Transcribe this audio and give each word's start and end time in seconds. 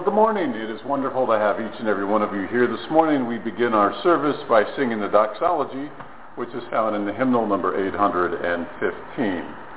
Well, 0.00 0.08
good 0.08 0.16
morning. 0.16 0.52
It 0.52 0.70
is 0.70 0.80
wonderful 0.86 1.26
to 1.26 1.36
have 1.36 1.60
each 1.60 1.78
and 1.78 1.86
every 1.86 2.06
one 2.06 2.22
of 2.22 2.32
you 2.32 2.46
here 2.46 2.66
this 2.66 2.90
morning. 2.90 3.26
We 3.26 3.36
begin 3.36 3.74
our 3.74 3.92
service 4.02 4.40
by 4.48 4.64
singing 4.74 4.98
the 4.98 5.08
doxology, 5.08 5.90
which 6.36 6.48
is 6.54 6.62
found 6.70 6.96
in 6.96 7.04
the 7.04 7.12
hymnal 7.12 7.46
number 7.46 7.76
815. 7.76 9.69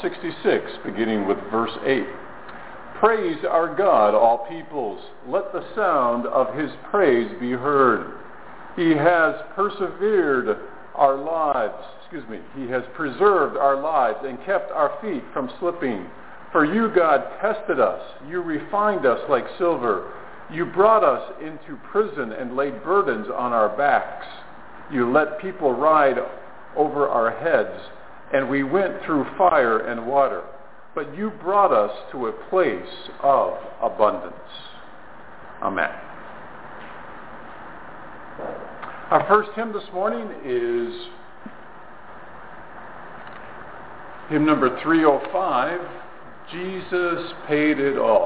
Psalm 0.00 0.10
66, 0.10 0.70
beginning 0.84 1.26
with 1.26 1.38
verse 1.50 1.72
8. 1.84 2.04
Praise 3.00 3.38
our 3.48 3.74
God, 3.74 4.14
all 4.14 4.46
peoples. 4.48 5.00
Let 5.26 5.52
the 5.52 5.64
sound 5.74 6.26
of 6.26 6.54
his 6.54 6.70
praise 6.90 7.30
be 7.40 7.50
heard. 7.50 8.18
He 8.76 8.90
has 8.90 9.34
persevered 9.54 10.56
our 10.94 11.16
lives, 11.16 11.74
excuse 12.00 12.28
me, 12.28 12.38
he 12.56 12.70
has 12.70 12.82
preserved 12.94 13.56
our 13.56 13.80
lives 13.80 14.18
and 14.22 14.38
kept 14.44 14.70
our 14.72 14.96
feet 15.02 15.22
from 15.32 15.50
slipping. 15.58 16.06
For 16.52 16.64
you, 16.64 16.94
God, 16.94 17.24
tested 17.40 17.80
us. 17.80 18.00
You 18.28 18.40
refined 18.42 19.04
us 19.04 19.20
like 19.28 19.44
silver. 19.58 20.12
You 20.52 20.66
brought 20.66 21.04
us 21.04 21.32
into 21.40 21.80
prison 21.90 22.32
and 22.32 22.56
laid 22.56 22.82
burdens 22.84 23.26
on 23.34 23.52
our 23.52 23.76
backs. 23.76 24.26
You 24.92 25.10
let 25.10 25.40
people 25.40 25.72
ride 25.72 26.18
over 26.76 27.08
our 27.08 27.30
heads, 27.30 27.80
and 28.32 28.48
we 28.48 28.62
went 28.62 29.02
through 29.04 29.26
fire 29.36 29.78
and 29.78 30.06
water. 30.06 30.42
But 30.94 31.16
you 31.16 31.30
brought 31.30 31.72
us 31.72 31.90
to 32.12 32.26
a 32.26 32.32
place 32.50 33.10
of 33.22 33.54
abundance. 33.80 34.34
Amen. 35.62 35.90
Our 39.10 39.26
first 39.28 39.50
hymn 39.54 39.72
this 39.72 39.84
morning 39.92 40.26
is 40.44 41.08
hymn 44.30 44.46
number 44.46 44.80
305, 44.82 45.80
Jesus 46.50 47.32
Paid 47.46 47.78
It 47.78 47.98
All. 47.98 48.21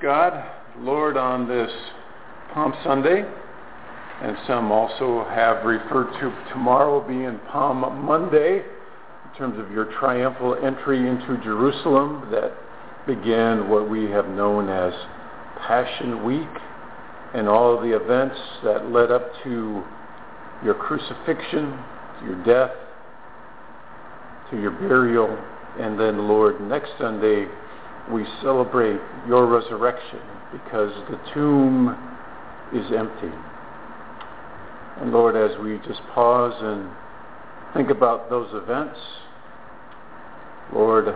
God, 0.00 0.44
Lord, 0.78 1.16
on 1.16 1.48
this 1.48 1.70
Palm 2.54 2.72
Sunday, 2.84 3.24
and 4.22 4.36
some 4.46 4.70
also 4.70 5.24
have 5.30 5.64
referred 5.64 6.12
to 6.20 6.50
tomorrow 6.52 7.06
being 7.06 7.40
Palm 7.50 8.04
Monday, 8.04 8.58
in 8.58 9.38
terms 9.38 9.58
of 9.58 9.72
your 9.72 9.86
triumphal 9.98 10.56
entry 10.64 11.08
into 11.08 11.36
Jerusalem 11.42 12.28
that 12.30 12.52
began 13.08 13.68
what 13.68 13.90
we 13.90 14.04
have 14.04 14.28
known 14.28 14.68
as 14.68 14.92
Passion 15.66 16.24
Week 16.24 16.48
and 17.34 17.48
all 17.48 17.76
of 17.76 17.82
the 17.82 17.96
events 17.96 18.36
that 18.62 18.92
led 18.92 19.10
up 19.10 19.32
to 19.42 19.82
your 20.64 20.74
crucifixion, 20.74 21.76
your 22.24 22.44
death, 22.44 22.70
to 24.50 24.60
your 24.60 24.70
burial, 24.70 25.36
and 25.80 25.98
then, 25.98 26.28
Lord, 26.28 26.60
next 26.60 26.90
Sunday 27.00 27.46
we 28.12 28.24
celebrate 28.42 29.00
your 29.28 29.46
resurrection 29.46 30.20
because 30.52 30.92
the 31.10 31.20
tomb 31.34 31.90
is 32.72 32.90
empty. 32.96 33.34
And 35.00 35.12
Lord, 35.12 35.36
as 35.36 35.56
we 35.60 35.78
just 35.86 36.00
pause 36.14 36.54
and 36.60 36.88
think 37.74 37.90
about 37.90 38.30
those 38.30 38.48
events, 38.54 38.98
Lord, 40.72 41.14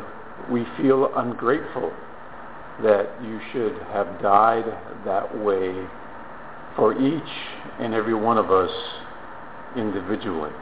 we 0.51 0.65
feel 0.77 1.11
ungrateful 1.17 1.91
that 2.83 3.09
you 3.23 3.41
should 3.53 3.75
have 3.93 4.21
died 4.21 4.65
that 5.05 5.39
way 5.43 5.75
for 6.77 6.93
each 6.95 7.31
and 7.81 7.95
every 7.95 8.15
one 8.15 8.39
of 8.39 8.51
us 8.51 8.71
individually. 9.77 10.53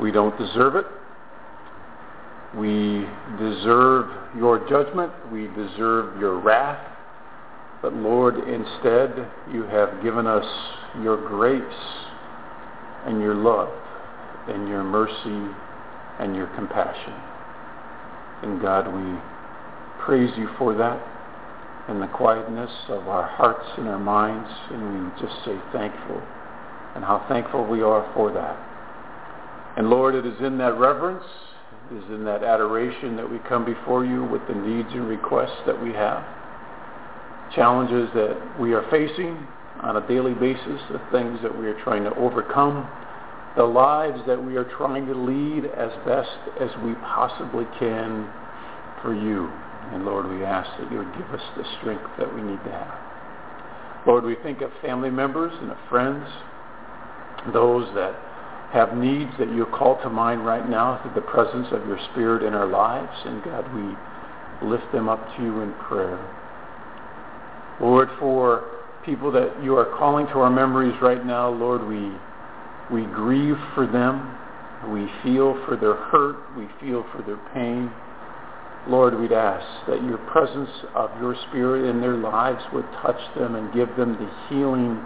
We 0.00 0.10
don't 0.10 0.36
deserve 0.38 0.76
it. 0.76 0.86
We 2.56 3.06
deserve 3.38 4.36
your 4.36 4.68
judgment. 4.68 5.12
We 5.32 5.46
deserve 5.48 6.18
your 6.18 6.40
wrath. 6.40 6.86
But 7.82 7.94
Lord, 7.94 8.36
instead, 8.36 9.30
you 9.52 9.62
have 9.64 10.02
given 10.02 10.26
us 10.26 10.44
your 11.02 11.16
grace 11.28 11.62
and 13.06 13.20
your 13.20 13.34
love 13.34 13.70
and 14.48 14.68
your 14.68 14.82
mercy 14.82 15.54
and 16.18 16.34
your 16.36 16.48
compassion. 16.48 17.14
And 18.42 18.60
God, 18.60 18.86
we 18.88 19.18
praise 20.04 20.30
you 20.36 20.48
for 20.58 20.74
that 20.74 21.00
in 21.88 22.00
the 22.00 22.08
quietness 22.08 22.70
of 22.88 23.08
our 23.08 23.26
hearts 23.26 23.66
and 23.78 23.88
our 23.88 23.98
minds. 23.98 24.50
And 24.70 25.04
we 25.04 25.20
just 25.20 25.44
say 25.44 25.56
thankful 25.72 26.20
and 26.94 27.04
how 27.04 27.24
thankful 27.28 27.66
we 27.66 27.82
are 27.82 28.10
for 28.14 28.32
that. 28.32 28.56
And 29.78 29.88
Lord, 29.88 30.14
it 30.14 30.26
is 30.26 30.38
in 30.40 30.58
that 30.58 30.76
reverence, 30.78 31.24
is 31.92 32.04
in 32.10 32.24
that 32.24 32.44
adoration 32.44 33.16
that 33.16 33.28
we 33.28 33.38
come 33.48 33.64
before 33.64 34.04
you 34.04 34.24
with 34.24 34.42
the 34.48 34.54
needs 34.54 34.88
and 34.92 35.08
requests 35.08 35.60
that 35.66 35.80
we 35.82 35.90
have, 35.92 36.24
challenges 37.54 38.08
that 38.14 38.60
we 38.60 38.72
are 38.72 38.88
facing 38.90 39.36
on 39.82 39.96
a 39.96 40.06
daily 40.06 40.34
basis, 40.34 40.80
the 40.90 41.00
things 41.10 41.38
that 41.42 41.56
we 41.56 41.66
are 41.66 41.78
trying 41.82 42.04
to 42.04 42.14
overcome, 42.16 42.88
the 43.56 43.64
lives 43.64 44.20
that 44.26 44.42
we 44.42 44.56
are 44.56 44.70
trying 44.76 45.06
to 45.06 45.14
lead 45.14 45.64
as 45.64 45.90
best 46.06 46.30
as 46.60 46.70
we 46.84 46.94
possibly 46.94 47.64
can 47.78 48.30
for 49.02 49.14
you. 49.14 49.50
And 49.92 50.04
Lord, 50.04 50.30
we 50.30 50.44
ask 50.44 50.70
that 50.78 50.92
you 50.92 50.98
would 50.98 51.12
give 51.14 51.30
us 51.32 51.42
the 51.56 51.64
strength 51.80 52.06
that 52.18 52.32
we 52.32 52.42
need 52.42 52.62
to 52.64 52.70
have. 52.70 54.06
Lord, 54.06 54.24
we 54.24 54.36
think 54.42 54.60
of 54.60 54.70
family 54.80 55.10
members 55.10 55.52
and 55.60 55.70
of 55.72 55.78
friends, 55.88 56.26
those 57.52 57.92
that 57.94 58.14
have 58.72 58.96
needs 58.96 59.30
that 59.38 59.48
you 59.48 59.66
call 59.66 60.00
to 60.02 60.08
mind 60.08 60.46
right 60.46 60.68
now 60.68 61.00
through 61.02 61.14
the 61.14 61.26
presence 61.26 61.66
of 61.72 61.86
your 61.86 61.98
Spirit 62.12 62.44
in 62.44 62.54
our 62.54 62.66
lives. 62.66 63.12
And 63.24 63.42
God, 63.42 63.66
we 63.74 64.68
lift 64.68 64.92
them 64.92 65.08
up 65.08 65.24
to 65.36 65.42
you 65.42 65.60
in 65.60 65.72
prayer. 65.74 66.18
Lord, 67.80 68.08
for 68.18 68.64
people 69.04 69.32
that 69.32 69.62
you 69.62 69.76
are 69.76 69.96
calling 69.98 70.26
to 70.26 70.34
our 70.34 70.50
memories 70.50 70.94
right 71.02 71.24
now, 71.26 71.48
Lord, 71.48 71.84
we, 71.86 72.12
we 72.92 73.06
grieve 73.12 73.56
for 73.74 73.86
them. 73.86 74.36
We 74.92 75.10
feel 75.22 75.60
for 75.66 75.76
their 75.76 75.96
hurt. 75.96 76.56
We 76.56 76.68
feel 76.80 77.04
for 77.10 77.22
their 77.22 77.40
pain. 77.52 77.90
Lord, 78.88 79.18
we'd 79.18 79.32
ask 79.32 79.66
that 79.88 80.02
your 80.04 80.18
presence 80.30 80.70
of 80.94 81.10
your 81.20 81.34
Spirit 81.48 81.90
in 81.90 82.00
their 82.00 82.16
lives 82.16 82.62
would 82.72 82.86
touch 83.02 83.20
them 83.36 83.56
and 83.56 83.74
give 83.74 83.88
them 83.96 84.12
the 84.12 84.30
healing 84.48 85.02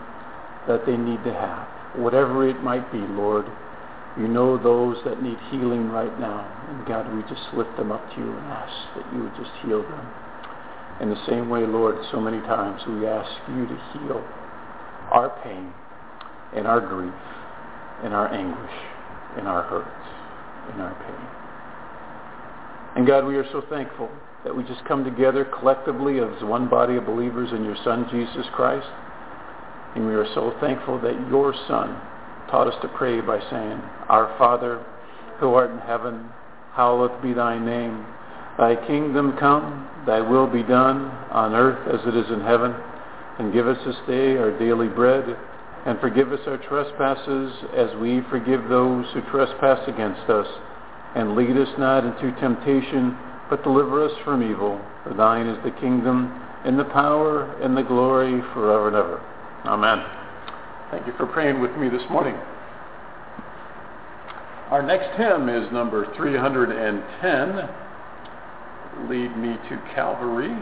that 0.68 0.84
they 0.86 0.96
need 0.96 1.24
to 1.24 1.32
have 1.32 1.83
whatever 1.96 2.48
it 2.48 2.62
might 2.62 2.90
be, 2.92 2.98
Lord. 2.98 3.46
You 4.18 4.28
know 4.28 4.56
those 4.56 4.96
that 5.04 5.22
need 5.22 5.38
healing 5.50 5.90
right 5.90 6.20
now. 6.20 6.46
And 6.68 6.86
God, 6.86 7.12
we 7.14 7.22
just 7.22 7.42
lift 7.54 7.76
them 7.76 7.90
up 7.90 8.08
to 8.14 8.16
you 8.16 8.30
and 8.30 8.46
ask 8.46 8.72
that 8.96 9.12
you 9.12 9.22
would 9.22 9.34
just 9.34 9.50
heal 9.64 9.82
them. 9.82 10.06
In 11.00 11.10
the 11.10 11.26
same 11.26 11.48
way, 11.48 11.66
Lord, 11.66 11.96
so 12.12 12.20
many 12.20 12.38
times 12.46 12.80
we 12.86 13.06
ask 13.06 13.30
you 13.50 13.66
to 13.66 13.76
heal 13.92 14.22
our 15.10 15.30
pain 15.42 15.72
and 16.54 16.66
our 16.66 16.80
grief 16.80 17.14
and 18.04 18.14
our 18.14 18.32
anguish 18.32 18.76
and 19.36 19.48
our 19.48 19.62
hurts 19.62 20.70
and 20.72 20.80
our 20.80 20.94
pain. 20.94 21.26
And 22.96 23.06
God, 23.06 23.26
we 23.26 23.36
are 23.36 23.50
so 23.50 23.64
thankful 23.68 24.08
that 24.44 24.54
we 24.54 24.62
just 24.62 24.84
come 24.84 25.02
together 25.02 25.44
collectively 25.44 26.20
as 26.20 26.42
one 26.44 26.68
body 26.68 26.94
of 26.96 27.06
believers 27.06 27.50
in 27.52 27.64
your 27.64 27.76
Son, 27.82 28.06
Jesus 28.12 28.46
Christ. 28.52 28.86
And 29.94 30.06
we 30.06 30.14
are 30.14 30.26
so 30.34 30.54
thankful 30.60 31.00
that 31.00 31.28
your 31.28 31.54
Son 31.68 32.00
taught 32.50 32.66
us 32.66 32.74
to 32.82 32.88
pray 32.88 33.20
by 33.20 33.38
saying, 33.50 33.80
Our 34.08 34.34
Father, 34.38 34.84
who 35.38 35.54
art 35.54 35.70
in 35.70 35.78
heaven, 35.78 36.28
hallowed 36.72 37.22
be 37.22 37.32
thy 37.32 37.58
name. 37.58 38.04
Thy 38.58 38.76
kingdom 38.86 39.36
come, 39.38 39.88
thy 40.06 40.20
will 40.20 40.46
be 40.46 40.62
done 40.62 41.06
on 41.30 41.54
earth 41.54 41.88
as 41.88 42.06
it 42.06 42.16
is 42.16 42.30
in 42.30 42.40
heaven. 42.40 42.74
And 43.38 43.52
give 43.52 43.66
us 43.66 43.78
this 43.84 43.96
day 44.06 44.36
our 44.36 44.56
daily 44.58 44.88
bread, 44.88 45.24
and 45.86 45.98
forgive 46.00 46.32
us 46.32 46.40
our 46.46 46.58
trespasses 46.58 47.52
as 47.76 47.94
we 48.00 48.20
forgive 48.30 48.68
those 48.68 49.06
who 49.12 49.20
trespass 49.30 49.80
against 49.88 50.28
us. 50.30 50.46
And 51.16 51.36
lead 51.36 51.56
us 51.56 51.68
not 51.78 52.04
into 52.04 52.34
temptation, 52.40 53.16
but 53.48 53.62
deliver 53.62 54.04
us 54.04 54.12
from 54.24 54.42
evil. 54.42 54.80
For 55.04 55.14
thine 55.14 55.46
is 55.46 55.62
the 55.64 55.78
kingdom, 55.80 56.32
and 56.64 56.78
the 56.78 56.84
power, 56.84 57.44
and 57.62 57.76
the 57.76 57.82
glory 57.82 58.40
forever 58.52 58.88
and 58.88 58.96
ever. 58.96 59.33
Amen. 59.66 60.04
Thank 60.90 61.06
you 61.06 61.14
for 61.16 61.26
praying 61.26 61.60
with 61.60 61.74
me 61.76 61.88
this 61.88 62.02
morning. 62.10 62.34
Our 64.70 64.82
next 64.82 65.16
hymn 65.16 65.48
is 65.48 65.72
number 65.72 66.14
310, 66.16 69.08
Lead 69.08 69.36
Me 69.38 69.56
to 69.70 69.78
Calvary. 69.94 70.54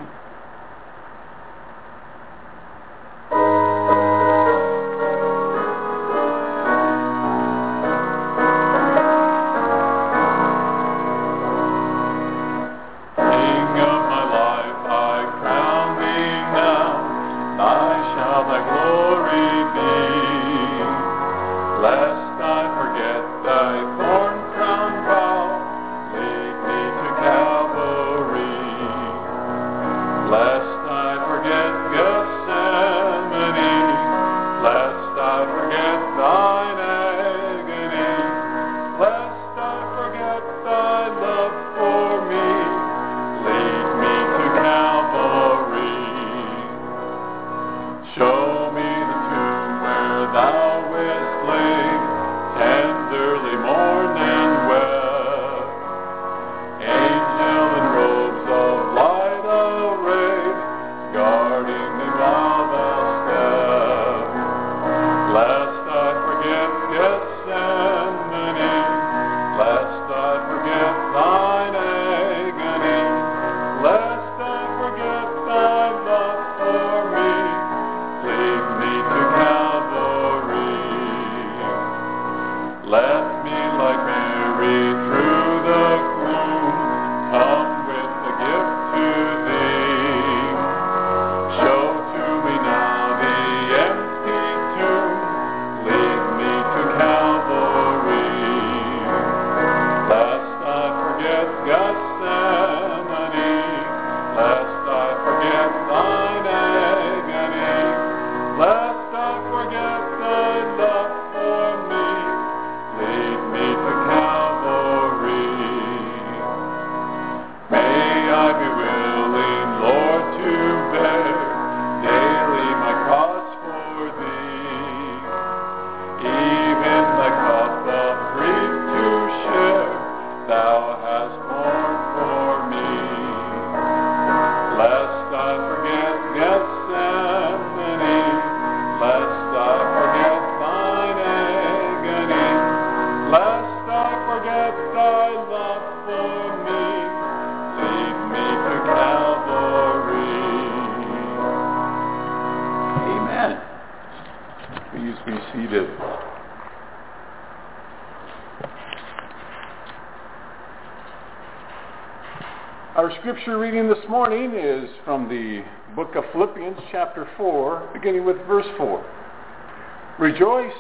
From 165.13 165.29
the 165.29 165.63
book 165.95 166.15
of 166.17 166.25
Philippians 166.33 166.79
chapter 166.91 167.29
4, 167.37 167.91
beginning 167.93 168.25
with 168.25 168.39
verse 168.47 168.65
4. 168.79 170.17
Rejoice 170.19 170.73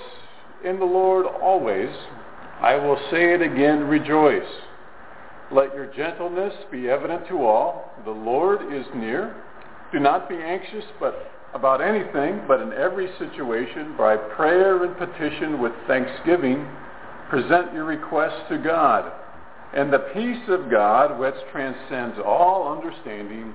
in 0.65 0.79
the 0.79 0.87
Lord 0.87 1.27
always. 1.27 1.91
I 2.62 2.77
will 2.77 2.97
say 3.11 3.35
it 3.35 3.43
again, 3.43 3.81
rejoice. 3.81 4.49
Let 5.53 5.75
your 5.75 5.93
gentleness 5.93 6.55
be 6.71 6.89
evident 6.89 7.29
to 7.29 7.45
all. 7.45 7.93
The 8.07 8.11
Lord 8.11 8.73
is 8.73 8.87
near. 8.95 9.37
Do 9.93 10.01
not 10.01 10.31
be 10.31 10.37
anxious 10.37 10.87
but 10.99 11.31
about 11.53 11.83
anything, 11.83 12.41
but 12.49 12.62
in 12.62 12.73
every 12.73 13.11
situation, 13.19 13.95
by 13.99 14.17
prayer 14.17 14.83
and 14.83 14.97
petition 14.97 15.61
with 15.61 15.73
thanksgiving, 15.87 16.67
present 17.29 17.75
your 17.75 17.85
requests 17.85 18.49
to 18.49 18.57
God 18.57 19.12
and 19.75 19.93
the 19.93 19.99
peace 20.15 20.49
of 20.49 20.71
God, 20.71 21.19
which 21.19 21.35
transcends 21.53 22.19
all 22.25 22.75
understanding, 22.75 23.55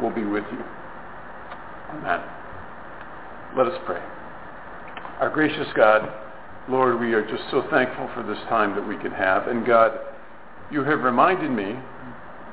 will 0.00 0.10
be 0.10 0.24
with 0.24 0.44
you. 0.52 0.62
Amen. 1.90 2.20
Let 3.56 3.66
us 3.66 3.78
pray. 3.84 4.00
Our 5.20 5.30
gracious 5.32 5.68
God, 5.76 6.10
Lord, 6.68 6.98
we 7.00 7.12
are 7.12 7.22
just 7.22 7.44
so 7.50 7.66
thankful 7.70 8.08
for 8.14 8.22
this 8.22 8.38
time 8.48 8.74
that 8.74 8.86
we 8.86 8.96
can 8.96 9.12
have. 9.12 9.48
And 9.48 9.66
God, 9.66 9.92
you 10.70 10.82
have 10.84 11.00
reminded 11.00 11.50
me 11.50 11.76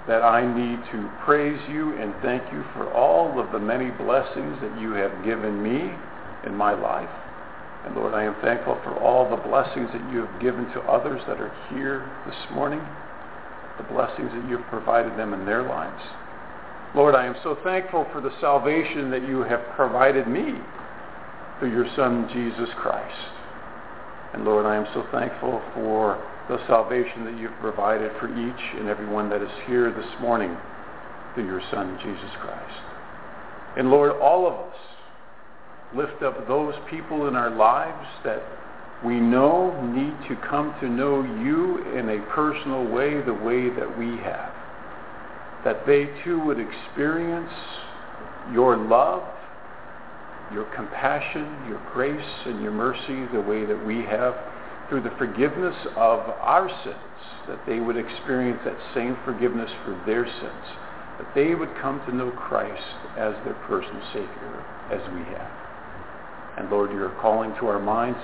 that 0.08 0.24
I 0.24 0.42
need 0.42 0.80
to 0.92 1.10
praise 1.26 1.60
you 1.70 1.96
and 1.98 2.14
thank 2.22 2.44
you 2.52 2.64
for 2.74 2.92
all 2.94 3.40
of 3.40 3.52
the 3.52 3.60
many 3.60 3.92
blessings 3.92 4.58
that 4.62 4.80
you 4.82 4.92
have 4.94 5.24
given 5.24 5.62
me 5.62 5.94
in 6.46 6.56
my 6.56 6.74
life. 6.74 7.10
And 7.86 7.96
Lord, 7.96 8.14
I 8.14 8.24
am 8.24 8.36
thankful 8.42 8.78
for 8.84 9.00
all 9.00 9.30
the 9.30 9.38
blessings 9.38 9.90
that 9.94 10.12
you 10.12 10.26
have 10.26 10.42
given 10.42 10.66
to 10.74 10.82
others 10.82 11.22
that 11.28 11.40
are 11.40 11.54
here 11.70 12.10
this 12.26 12.56
morning 12.56 12.82
the 13.80 13.94
blessings 13.94 14.30
that 14.34 14.50
you've 14.50 14.66
provided 14.68 15.18
them 15.18 15.34
in 15.34 15.46
their 15.46 15.64
lives. 15.64 16.04
Lord, 16.96 17.14
I 17.14 17.26
am 17.26 17.36
so 17.44 17.56
thankful 17.64 18.08
for 18.12 18.20
the 18.20 18.32
salvation 18.42 19.12
that 19.12 19.28
you 19.28 19.44
have 19.44 19.62
provided 19.76 20.28
me 20.28 20.56
through 21.60 21.72
your 21.72 21.86
Son, 21.96 22.28
Jesus 22.34 22.70
Christ. 22.78 23.30
And 24.34 24.44
Lord, 24.44 24.66
I 24.66 24.76
am 24.76 24.88
so 24.94 25.06
thankful 25.12 25.62
for 25.76 26.18
the 26.50 26.58
salvation 26.66 27.26
that 27.26 27.38
you've 27.38 27.58
provided 27.62 28.12
for 28.20 28.28
each 28.28 28.80
and 28.80 28.90
every 28.90 29.08
one 29.08 29.30
that 29.30 29.42
is 29.42 29.52
here 29.68 29.92
this 29.92 30.22
morning 30.22 30.58
through 31.36 31.46
your 31.46 31.62
Son, 31.72 32.00
Jesus 32.02 32.32
Christ. 32.42 32.82
And 33.78 33.92
Lord, 33.92 34.12
all 34.20 34.48
of 34.48 34.54
us 34.54 34.76
lift 35.96 36.24
up 36.24 36.48
those 36.48 36.74
people 36.90 37.28
in 37.28 37.36
our 37.36 37.52
lives 37.52 38.08
that 38.24 38.42
we 39.06 39.20
know 39.20 39.80
need 39.94 40.28
to 40.28 40.36
come 40.50 40.74
to 40.82 40.90
know 40.90 41.22
you 41.22 41.86
in 41.98 42.10
a 42.10 42.26
personal 42.34 42.84
way 42.84 43.22
the 43.22 43.34
way 43.34 43.70
that 43.70 43.98
we 43.98 44.18
have. 44.24 44.59
That 45.66 45.86
they 45.86 46.10
too 46.24 46.40
would 46.46 46.60
experience 46.60 47.52
your 48.54 48.78
love, 48.78 49.24
your 50.54 50.66
compassion, 50.76 51.68
your 51.68 51.82
grace, 51.94 52.32
and 52.46 52.62
your 52.62 52.72
mercy 52.72 53.28
the 53.34 53.42
way 53.42 53.66
that 53.66 53.86
we 53.86 54.04
have 54.06 54.36
through 54.90 55.04
the 55.04 55.14
forgiveness 55.18 55.76
of 55.96 56.20
our 56.42 56.70
sins. 56.84 56.96
That 57.48 57.60
they 57.68 57.80
would 57.80 57.98
experience 57.98 58.60
that 58.66 58.78
same 58.96 59.18
forgiveness 59.26 59.70
for 59.84 60.02
their 60.06 60.26
sins. 60.26 60.66
That 61.20 61.28
they 61.36 61.56
would 61.56 61.70
come 61.82 62.02
to 62.08 62.16
know 62.16 62.32
Christ 62.32 62.96
as 63.18 63.34
their 63.44 63.56
personal 63.68 64.02
Savior 64.14 64.66
as 64.92 65.02
we 65.14 65.22
have. 65.36 65.52
And 66.58 66.70
Lord, 66.70 66.92
you're 66.92 67.16
calling 67.22 67.54
to 67.60 67.68
our 67.68 67.80
minds 67.80 68.20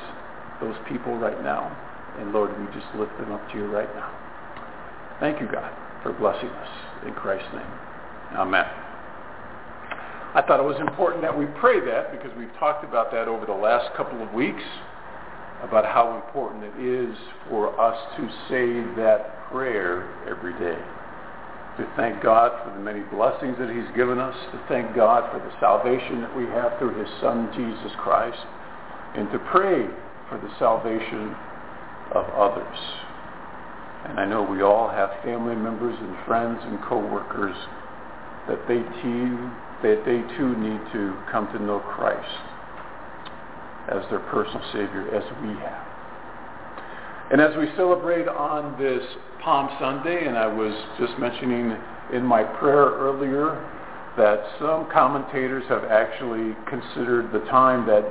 those 0.62 0.76
people 0.88 1.18
right 1.18 1.42
now. 1.44 1.76
And 2.20 2.32
Lord, 2.32 2.58
we 2.58 2.66
just 2.74 2.88
lift 2.96 3.18
them 3.20 3.32
up 3.32 3.52
to 3.52 3.58
you 3.58 3.66
right 3.66 3.94
now. 3.96 4.12
Thank 5.20 5.42
you, 5.42 5.48
God, 5.52 5.72
for 6.06 6.14
blessing 6.14 6.50
us. 6.50 6.70
In 7.08 7.14
Christ's 7.14 7.52
name. 7.52 7.74
Amen. 8.38 8.66
I 10.36 10.44
thought 10.46 10.60
it 10.60 10.68
was 10.68 10.80
important 10.80 11.24
that 11.24 11.36
we 11.36 11.48
pray 11.60 11.80
that 11.82 12.12
because 12.12 12.30
we've 12.38 12.54
talked 12.60 12.84
about 12.84 13.12
that 13.12 13.28
over 13.28 13.46
the 13.46 13.58
last 13.58 13.96
couple 13.98 14.22
of 14.22 14.32
weeks, 14.32 14.62
about 15.64 15.84
how 15.86 16.22
important 16.22 16.64
it 16.64 16.78
is 16.78 17.16
for 17.50 17.74
us 17.82 17.98
to 18.18 18.30
say 18.50 18.86
that 19.02 19.50
prayer 19.50 20.06
every 20.30 20.54
day. 20.54 20.78
To 21.78 21.90
thank 21.98 22.22
God 22.22 22.52
for 22.64 22.72
the 22.78 22.84
many 22.84 23.02
blessings 23.10 23.58
that 23.58 23.74
he's 23.74 23.90
given 23.98 24.20
us, 24.20 24.36
to 24.52 24.62
thank 24.70 24.96
God 24.96 25.26
for 25.34 25.40
the 25.40 25.54
salvation 25.60 26.22
that 26.22 26.36
we 26.38 26.46
have 26.54 26.78
through 26.78 27.00
his 27.00 27.10
Son, 27.20 27.50
Jesus 27.56 27.92
Christ, 27.98 28.38
and 29.16 29.32
to 29.32 29.40
pray 29.50 29.90
for 30.30 30.38
the 30.38 30.54
salvation 30.60 31.34
of 32.14 32.30
others. 32.38 32.78
And 34.06 34.20
I 34.20 34.26
know 34.26 34.44
we 34.44 34.62
all 34.62 34.90
have 34.90 35.10
family 35.24 35.56
members 35.56 35.96
and 36.00 36.16
friends 36.26 36.60
and 36.64 36.82
co-workers 36.84 37.56
that 38.48 38.68
they 38.68 38.80
too, 39.02 39.50
that 39.82 40.04
they 40.06 40.22
too 40.38 40.56
need 40.58 40.80
to 40.94 41.18
come 41.32 41.48
to 41.54 41.60
know 41.60 41.80
Christ 41.80 42.30
as 43.90 44.04
their 44.10 44.20
personal 44.32 44.64
Savior 44.72 45.10
as 45.14 45.24
we 45.42 45.50
have. 45.62 45.86
And 47.32 47.42
as 47.42 47.58
we 47.58 47.68
celebrate 47.76 48.28
on 48.28 48.80
this 48.80 49.02
Palm 49.44 49.70
Sunday, 49.80 50.28
and 50.28 50.38
I 50.38 50.48
was 50.48 50.74
just 51.00 51.18
mentioning 51.20 51.76
in 52.14 52.24
my 52.24 52.44
prayer 52.44 52.86
earlier 52.86 53.58
that 54.18 54.46
some 54.60 54.90
commentators 54.92 55.64
have 55.68 55.84
actually 55.86 56.56
considered 56.70 57.32
the 57.34 57.46
time 57.50 57.86
that 57.88 58.06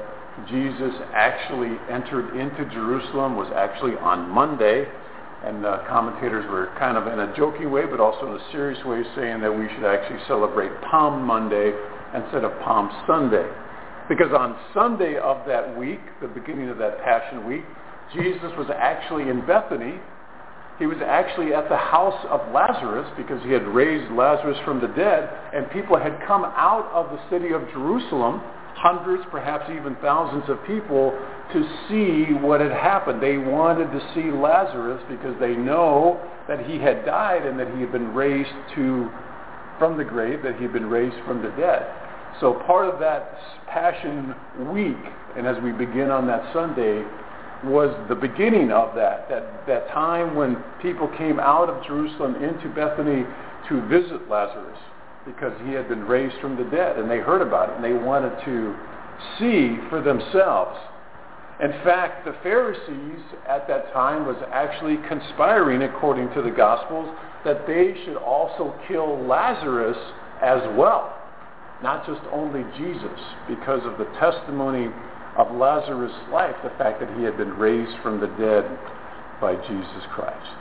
Jesus 0.49 0.93
actually 1.15 1.79
entered 1.89 2.37
into 2.37 2.65
Jerusalem 2.75 3.37
was 3.37 3.51
actually 3.55 3.95
on 3.97 4.29
Monday. 4.29 4.87
And 5.45 5.67
uh, 5.67 5.85
commentators 5.89 6.45
were 6.51 6.73
kind 6.79 6.97
of 6.97 7.07
in 7.07 7.21
a 7.21 7.37
joking 7.37 7.71
way, 7.71 7.85
but 7.85 8.01
also 8.01 8.27
in 8.27 8.41
a 8.41 8.51
serious 8.51 8.83
way, 8.85 9.03
saying 9.15 9.41
that 9.43 9.53
we 9.53 9.69
should 9.75 9.85
actually 9.85 10.21
celebrate 10.27 10.71
Palm 10.91 11.23
Monday 11.23 11.73
instead 12.15 12.45
of 12.45 12.53
Palm 12.63 12.89
Sunday. 13.07 13.45
Because 14.09 14.33
on 14.33 14.57
Sunday 14.73 15.17
of 15.19 15.47
that 15.47 15.77
week, 15.77 16.01
the 16.23 16.29
beginning 16.29 16.69
of 16.71 16.79
that 16.79 16.99
Passion 17.05 17.47
Week, 17.47 17.65
Jesus 18.15 18.53
was 18.57 18.69
actually 18.75 19.29
in 19.29 19.45
Bethany. 19.47 20.01
He 20.79 20.87
was 20.87 20.99
actually 21.05 21.53
at 21.53 21.69
the 21.69 21.77
house 21.77 22.25
of 22.31 22.41
Lazarus 22.53 23.11
because 23.17 23.43
he 23.45 23.51
had 23.53 23.67
raised 23.69 24.11
Lazarus 24.13 24.59
from 24.65 24.81
the 24.81 24.89
dead, 24.89 25.29
and 25.55 25.71
people 25.71 25.99
had 25.99 26.19
come 26.27 26.45
out 26.45 26.91
of 26.93 27.11
the 27.13 27.21
city 27.31 27.53
of 27.53 27.63
Jerusalem 27.73 28.41
hundreds, 28.75 29.23
perhaps 29.31 29.71
even 29.71 29.97
thousands 29.97 30.45
of 30.49 30.65
people 30.67 31.11
to 31.53 31.63
see 31.89 32.33
what 32.35 32.61
had 32.61 32.73
happened. 32.73 33.23
They 33.23 33.39
wanted 33.39 33.91
to 33.93 34.01
see 34.15 34.31
Lazarus 34.31 35.03
because 35.09 35.39
they 35.41 35.55
know 35.55 36.21
that 36.49 36.67
he 36.67 36.79
had 36.79 37.05
died 37.05 37.47
and 37.47 37.59
that 37.59 37.73
he 37.75 37.81
had 37.81 37.93
been 37.93 38.13
raised 38.13 38.51
to 38.75 39.11
from 39.79 39.97
the 39.97 40.05
grave, 40.05 40.43
that 40.43 40.57
he 40.57 40.63
had 40.63 40.73
been 40.73 40.89
raised 40.89 41.17
from 41.27 41.43
the 41.43 41.51
dead. 41.51 41.87
So 42.41 42.55
part 42.67 42.93
of 42.93 43.01
that 43.01 43.39
Passion 43.69 44.35
Week, 44.73 44.97
and 45.37 45.47
as 45.47 45.63
we 45.63 45.73
begin 45.73 46.11
on 46.11 46.27
that 46.27 46.53
Sunday, 46.53 47.05
was 47.65 47.95
the 48.09 48.15
beginning 48.15 48.71
of 48.71 48.95
that, 48.95 49.29
that, 49.31 49.67
that 49.67 49.89
time 49.89 50.35
when 50.35 50.63
people 50.83 51.09
came 51.17 51.41
out 51.41 51.71
of 51.71 51.85
Jerusalem 51.87 52.37
into 52.43 52.69
Bethany 52.75 53.25
to 53.69 53.89
visit 53.89 54.29
Lazarus 54.29 54.79
because 55.25 55.53
he 55.67 55.73
had 55.73 55.89
been 55.89 56.05
raised 56.05 56.37
from 56.41 56.57
the 56.57 56.65
dead 56.65 56.99
and 56.99 57.11
they 57.11 57.19
heard 57.19 57.43
about 57.43 57.71
it 57.71 57.77
and 57.77 57.85
they 57.85 57.93
wanted 57.93 58.33
to 58.45 58.77
see 59.39 59.77
for 59.89 60.03
themselves. 60.03 60.79
In 61.63 61.71
fact, 61.85 62.25
the 62.25 62.35
Pharisees 62.43 63.23
at 63.49 63.69
that 63.69 63.93
time 63.93 64.27
was 64.27 64.37
actually 64.53 64.99
conspiring, 65.09 65.83
according 65.83 66.33
to 66.35 66.43
the 66.43 66.51
Gospels, 66.51 67.09
that 67.45 67.67
they 67.67 67.95
should 68.05 68.17
also 68.17 68.75
kill 68.89 69.25
Lazarus 69.25 69.97
as 70.43 70.61
well, 70.77 71.17
not 71.83 72.05
just 72.07 72.21
only 72.33 72.65
Jesus, 72.77 73.21
because 73.49 73.81
of 73.85 73.99
the 73.99 74.07
testimony 74.19 74.89
of 75.39 75.55
Lazarus' 75.55 76.13
life, 76.33 76.57
the 76.65 76.71
fact 76.71 77.01
that 77.01 77.17
he 77.17 77.23
had 77.23 77.37
been 77.37 77.55
raised 77.55 77.97
from 78.03 78.21
the 78.21 78.29
dead 78.39 78.65
by 79.41 79.55
Jesus 79.55 80.03
Christ. 80.13 80.59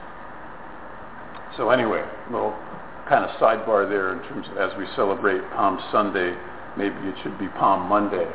So 1.58 1.70
anyway, 1.70 2.04
little 2.32 2.56
kind 3.10 3.26
of 3.26 3.32
sidebar 3.38 3.88
there 3.88 4.14
in 4.14 4.20
terms 4.30 4.48
of 4.52 4.58
as 4.58 4.76
we 4.78 4.86
celebrate 4.96 5.42
Palm 5.52 5.80
Sunday, 5.92 6.36
maybe 6.78 6.96
it 7.08 7.16
should 7.24 7.38
be 7.38 7.48
Palm 7.60 7.88
Monday 7.90 8.28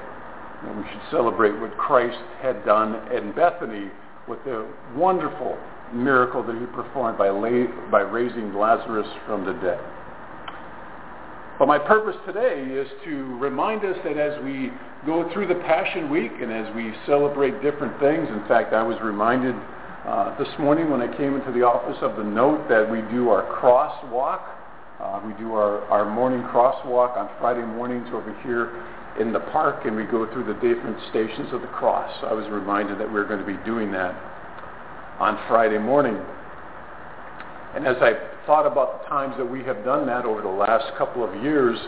And 0.62 0.78
we 0.78 0.84
should 0.90 1.02
celebrate 1.10 1.58
what 1.60 1.76
Christ 1.76 2.18
had 2.42 2.64
done 2.64 2.94
in 3.12 3.32
Bethany 3.32 3.90
with 4.28 4.42
the 4.44 4.66
wonderful 4.94 5.56
miracle 5.92 6.42
that 6.42 6.56
he 6.58 6.66
performed 6.66 7.16
by, 7.16 7.30
lay, 7.30 7.66
by 7.90 8.00
raising 8.00 8.54
Lazarus 8.54 9.08
from 9.26 9.46
the 9.46 9.54
dead. 9.54 9.80
But 11.58 11.66
my 11.66 11.78
purpose 11.78 12.14
today 12.24 12.62
is 12.70 12.86
to 13.04 13.36
remind 13.38 13.84
us 13.84 13.96
that 14.04 14.16
as 14.16 14.40
we 14.44 14.70
go 15.06 15.28
through 15.32 15.48
the 15.48 15.56
Passion 15.56 16.08
Week 16.08 16.30
and 16.40 16.52
as 16.52 16.72
we 16.76 16.92
celebrate 17.06 17.62
different 17.62 17.98
things, 17.98 18.28
in 18.28 18.46
fact, 18.46 18.72
I 18.72 18.82
was 18.82 18.96
reminded 19.02 19.56
uh, 20.06 20.38
this 20.38 20.48
morning 20.58 20.90
when 20.90 21.02
I 21.02 21.08
came 21.16 21.34
into 21.34 21.50
the 21.50 21.62
office 21.62 21.98
of 22.00 22.16
the 22.16 22.22
note 22.22 22.68
that 22.68 22.88
we 22.88 23.00
do 23.10 23.30
our 23.30 23.42
crosswalk. 23.58 24.57
Uh, 25.00 25.20
we 25.24 25.32
do 25.34 25.54
our, 25.54 25.84
our 25.94 26.04
morning 26.10 26.42
crosswalk 26.50 27.16
on 27.16 27.30
Friday 27.38 27.64
mornings 27.64 28.08
over 28.12 28.34
here 28.42 28.74
in 29.20 29.32
the 29.32 29.38
park 29.38 29.86
and 29.86 29.94
we 29.94 30.02
go 30.02 30.26
through 30.32 30.42
the 30.42 30.54
different 30.54 30.98
stations 31.10 31.52
of 31.52 31.60
the 31.60 31.68
cross. 31.68 32.10
I 32.24 32.32
was 32.32 32.48
reminded 32.50 32.98
that 32.98 33.06
we 33.06 33.14
we're 33.14 33.28
going 33.28 33.38
to 33.38 33.46
be 33.46 33.62
doing 33.64 33.92
that 33.92 34.10
on 35.20 35.38
Friday 35.46 35.78
morning. 35.78 36.18
And 37.76 37.86
as 37.86 37.94
I 38.02 38.14
thought 38.44 38.66
about 38.66 39.02
the 39.02 39.08
times 39.08 39.34
that 39.38 39.46
we 39.46 39.62
have 39.62 39.84
done 39.84 40.04
that 40.06 40.24
over 40.24 40.42
the 40.42 40.48
last 40.48 40.90
couple 40.98 41.22
of 41.22 41.30
years, 41.44 41.78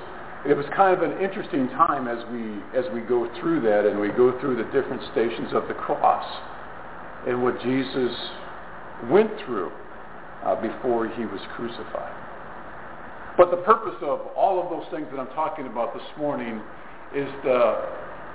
it 0.46 0.54
was 0.54 0.66
kind 0.76 0.96
of 0.96 1.02
an 1.02 1.18
interesting 1.20 1.66
time 1.68 2.06
as 2.06 2.22
we 2.30 2.62
as 2.78 2.86
we 2.94 3.00
go 3.00 3.28
through 3.40 3.60
that 3.62 3.86
and 3.90 3.98
we 3.98 4.08
go 4.08 4.38
through 4.40 4.54
the 4.54 4.70
different 4.70 5.02
stations 5.10 5.50
of 5.52 5.66
the 5.66 5.74
cross 5.74 6.24
and 7.26 7.42
what 7.42 7.60
Jesus 7.60 8.14
went 9.10 9.30
through 9.44 9.72
uh, 10.44 10.54
before 10.62 11.08
he 11.08 11.26
was 11.26 11.40
crucified. 11.56 12.29
But 13.40 13.50
the 13.50 13.64
purpose 13.64 13.96
of 14.02 14.20
all 14.36 14.62
of 14.62 14.68
those 14.68 14.84
things 14.92 15.08
that 15.10 15.18
I'm 15.18 15.32
talking 15.32 15.66
about 15.66 15.94
this 15.94 16.04
morning 16.18 16.60
is 17.16 17.26
to 17.44 17.88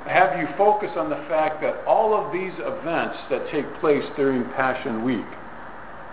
have 0.10 0.40
you 0.40 0.48
focus 0.58 0.90
on 0.98 1.12
the 1.12 1.22
fact 1.30 1.62
that 1.62 1.86
all 1.86 2.18
of 2.18 2.34
these 2.34 2.54
events 2.58 3.14
that 3.30 3.46
take 3.54 3.70
place 3.82 4.02
during 4.18 4.44
Passion 4.58 5.06
Week, 5.06 5.30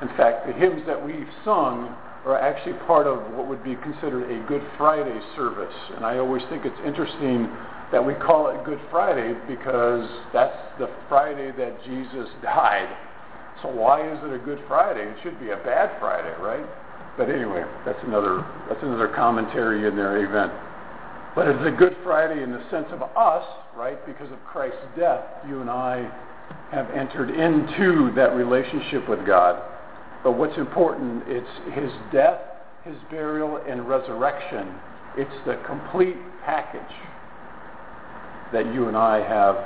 in 0.03 0.09
fact, 0.21 0.47
the 0.47 0.53
hymns 0.53 0.85
that 0.87 1.01
we've 1.01 1.33
sung 1.43 1.97
are 2.29 2.37
actually 2.37 2.77
part 2.85 3.07
of 3.07 3.33
what 3.33 3.49
would 3.49 3.65
be 3.65 3.77
considered 3.77 4.29
a 4.29 4.47
Good 4.47 4.63
Friday 4.77 5.19
service. 5.37 5.75
And 5.97 6.05
I 6.05 6.19
always 6.19 6.43
think 6.51 6.67
it's 6.67 6.81
interesting 6.85 7.49
that 7.93 8.05
we 8.05 8.13
call 8.13 8.51
it 8.53 8.63
Good 8.63 8.81
Friday 8.91 9.33
because 9.49 10.05
that's 10.35 10.61
the 10.79 10.91
Friday 11.09 11.51
that 11.57 11.83
Jesus 11.83 12.29
died. 12.43 12.95
So 13.63 13.69
why 13.69 14.05
is 14.05 14.19
it 14.23 14.35
a 14.35 14.39
Good 14.45 14.61
Friday? 14.69 15.09
It 15.09 15.17
should 15.23 15.41
be 15.41 15.49
a 15.49 15.57
bad 15.65 15.99
Friday, 15.99 16.37
right? 16.43 16.69
But 17.17 17.29
anyway, 17.29 17.65
that's 17.85 17.99
another 18.05 18.45
that's 18.69 18.83
another 18.83 19.09
commentary 19.09 19.87
in 19.87 19.97
their 19.97 20.25
event. 20.25 20.53
But 21.35 21.49
it's 21.49 21.67
a 21.67 21.71
Good 21.71 21.97
Friday 22.05 22.43
in 22.43 22.53
the 22.53 22.63
sense 22.71 22.87
of 22.91 23.03
us, 23.03 23.45
right? 23.77 24.05
Because 24.07 24.31
of 24.33 24.43
Christ's 24.45 24.85
death, 24.99 25.25
you 25.49 25.61
and 25.61 25.71
I 25.71 26.11
have 26.71 26.91
entered 26.91 27.31
into 27.31 28.13
that 28.15 28.35
relationship 28.35 29.09
with 29.09 29.27
God. 29.27 29.63
But 30.23 30.33
what's 30.33 30.57
important, 30.57 31.25
it's 31.27 31.75
his 31.75 31.91
death, 32.13 32.41
his 32.85 32.97
burial, 33.11 33.61
and 33.69 33.89
resurrection. 33.89 34.75
It's 35.17 35.47
the 35.47 35.61
complete 35.67 36.17
package 36.45 36.81
that 38.53 38.73
you 38.75 38.89
and 38.89 38.97
I 38.97 39.19
have 39.27 39.57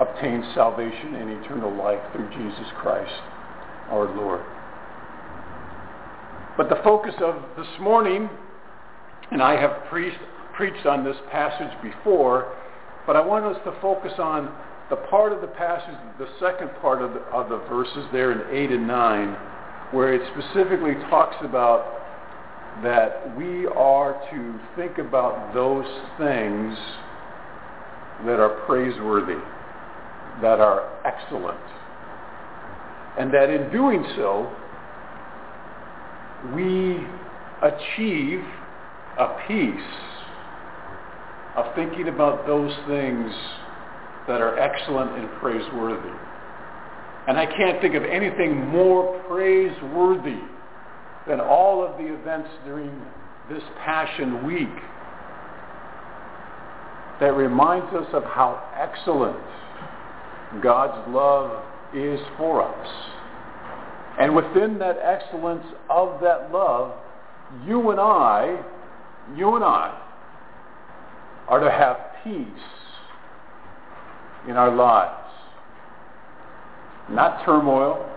obtained 0.00 0.44
salvation 0.54 1.14
and 1.16 1.44
eternal 1.44 1.74
life 1.74 2.00
through 2.12 2.28
Jesus 2.30 2.66
Christ, 2.78 3.12
our 3.90 4.14
Lord. 4.16 4.42
But 6.56 6.70
the 6.70 6.80
focus 6.82 7.14
of 7.20 7.42
this 7.58 7.66
morning, 7.80 8.30
and 9.30 9.42
I 9.42 9.60
have 9.60 9.84
preached, 9.90 10.18
preached 10.54 10.86
on 10.86 11.04
this 11.04 11.16
passage 11.30 11.72
before, 11.82 12.54
but 13.06 13.14
I 13.14 13.20
want 13.20 13.44
us 13.44 13.60
to 13.64 13.78
focus 13.82 14.12
on 14.18 14.50
the 14.88 14.96
part 14.96 15.32
of 15.32 15.42
the 15.42 15.48
passage, 15.48 15.94
the 16.18 16.28
second 16.40 16.70
part 16.80 17.02
of 17.02 17.12
the, 17.12 17.20
of 17.26 17.50
the 17.50 17.58
verses 17.68 18.06
there 18.10 18.32
in 18.32 18.56
8 18.56 18.70
and 18.72 18.86
9, 18.86 19.36
where 19.90 20.14
it 20.14 20.22
specifically 20.32 20.94
talks 21.10 21.36
about 21.42 21.92
that 22.82 23.36
we 23.36 23.66
are 23.66 24.14
to 24.30 24.60
think 24.76 24.98
about 24.98 25.52
those 25.52 25.86
things 26.18 26.76
that 28.24 28.40
are 28.40 28.64
praiseworthy, 28.66 29.40
that 30.40 30.60
are 30.60 30.88
excellent. 31.04 31.60
And 33.18 33.32
that 33.34 33.50
in 33.50 33.70
doing 33.70 34.06
so, 34.16 34.50
we 36.54 37.06
achieve 37.62 38.42
a 39.18 39.36
peace 39.48 39.94
of 41.56 41.74
thinking 41.74 42.08
about 42.08 42.46
those 42.46 42.72
things 42.86 43.32
that 44.28 44.40
are 44.40 44.58
excellent 44.58 45.12
and 45.12 45.30
praiseworthy. 45.40 46.14
And 47.28 47.38
I 47.38 47.46
can't 47.46 47.80
think 47.80 47.94
of 47.94 48.04
anything 48.04 48.66
more 48.68 49.20
praiseworthy 49.28 50.40
than 51.26 51.40
all 51.40 51.84
of 51.84 51.98
the 51.98 52.12
events 52.12 52.48
during 52.64 52.90
this 53.50 53.62
Passion 53.84 54.46
Week 54.46 54.68
that 57.20 57.34
reminds 57.34 57.92
us 57.94 58.06
of 58.12 58.22
how 58.24 58.62
excellent 58.76 59.40
God's 60.62 61.08
love 61.08 61.64
is 61.94 62.20
for 62.36 62.62
us. 62.62 63.15
And 64.18 64.34
within 64.34 64.78
that 64.78 64.96
excellence 64.98 65.64
of 65.90 66.20
that 66.22 66.50
love, 66.52 66.94
you 67.66 67.90
and 67.90 68.00
I, 68.00 68.62
you 69.36 69.54
and 69.56 69.64
I, 69.64 70.02
are 71.48 71.60
to 71.60 71.70
have 71.70 71.98
peace 72.24 72.64
in 74.48 74.56
our 74.56 74.74
lives. 74.74 75.28
Not 77.10 77.44
turmoil, 77.44 78.10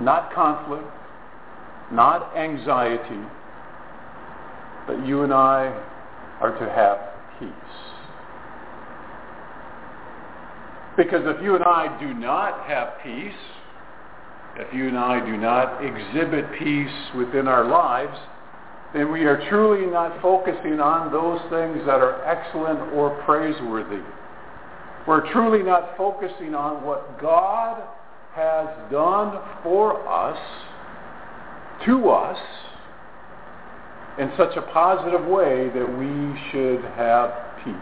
not 0.00 0.34
conflict, 0.34 0.84
not 1.92 2.36
anxiety, 2.36 3.26
but 4.86 5.06
you 5.06 5.22
and 5.22 5.32
I 5.32 5.84
are 6.40 6.58
to 6.58 6.68
have 6.70 6.98
peace. 7.38 7.50
Because 10.96 11.22
if 11.24 11.42
you 11.42 11.54
and 11.54 11.64
I 11.64 11.96
do 12.00 12.12
not 12.12 12.66
have 12.66 12.94
peace, 13.02 13.32
if 14.58 14.74
you 14.74 14.88
and 14.88 14.98
I 14.98 15.24
do 15.24 15.36
not 15.36 15.84
exhibit 15.84 16.44
peace 16.58 17.14
within 17.16 17.46
our 17.46 17.64
lives, 17.64 18.18
then 18.92 19.12
we 19.12 19.24
are 19.24 19.48
truly 19.48 19.86
not 19.86 20.20
focusing 20.20 20.80
on 20.80 21.12
those 21.12 21.40
things 21.50 21.84
that 21.86 22.00
are 22.00 22.24
excellent 22.24 22.80
or 22.94 23.22
praiseworthy. 23.24 24.02
We're 25.06 25.30
truly 25.32 25.62
not 25.62 25.96
focusing 25.96 26.54
on 26.54 26.84
what 26.84 27.20
God 27.20 27.82
has 28.34 28.66
done 28.90 29.40
for 29.62 30.06
us, 30.08 30.38
to 31.86 32.08
us, 32.10 32.38
in 34.18 34.32
such 34.36 34.56
a 34.56 34.62
positive 34.62 35.24
way 35.26 35.68
that 35.68 35.98
we 35.98 36.50
should 36.50 36.84
have 36.96 37.30
peace. 37.64 37.74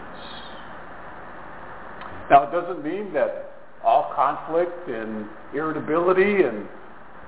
Now, 2.29 2.43
it 2.43 2.51
doesn't 2.51 2.83
mean 2.83 3.13
that 3.13 3.56
all 3.83 4.11
conflict 4.15 4.89
and 4.89 5.27
irritability 5.53 6.43
and 6.43 6.67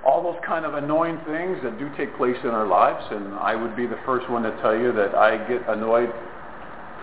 all 0.06 0.24
those 0.24 0.40
kind 0.46 0.66
of 0.66 0.76
annoying 0.76 1.18
things 1.28 1.58
that 1.64 1.78
do 1.78 1.90
take 1.98 2.16
place 2.18 2.38
in 2.44 2.50
our 2.50 2.66
lives, 2.66 3.04
and 3.12 3.34
I 3.36 3.56
would 3.56 3.76
be 3.76 3.86
the 3.86 4.00
first 4.06 4.30
one 4.30 4.44
to 4.44 4.52
tell 4.62 4.76
you 4.76 4.94
that 4.94 5.14
I 5.14 5.38
get 5.48 5.68
annoyed 5.68 6.10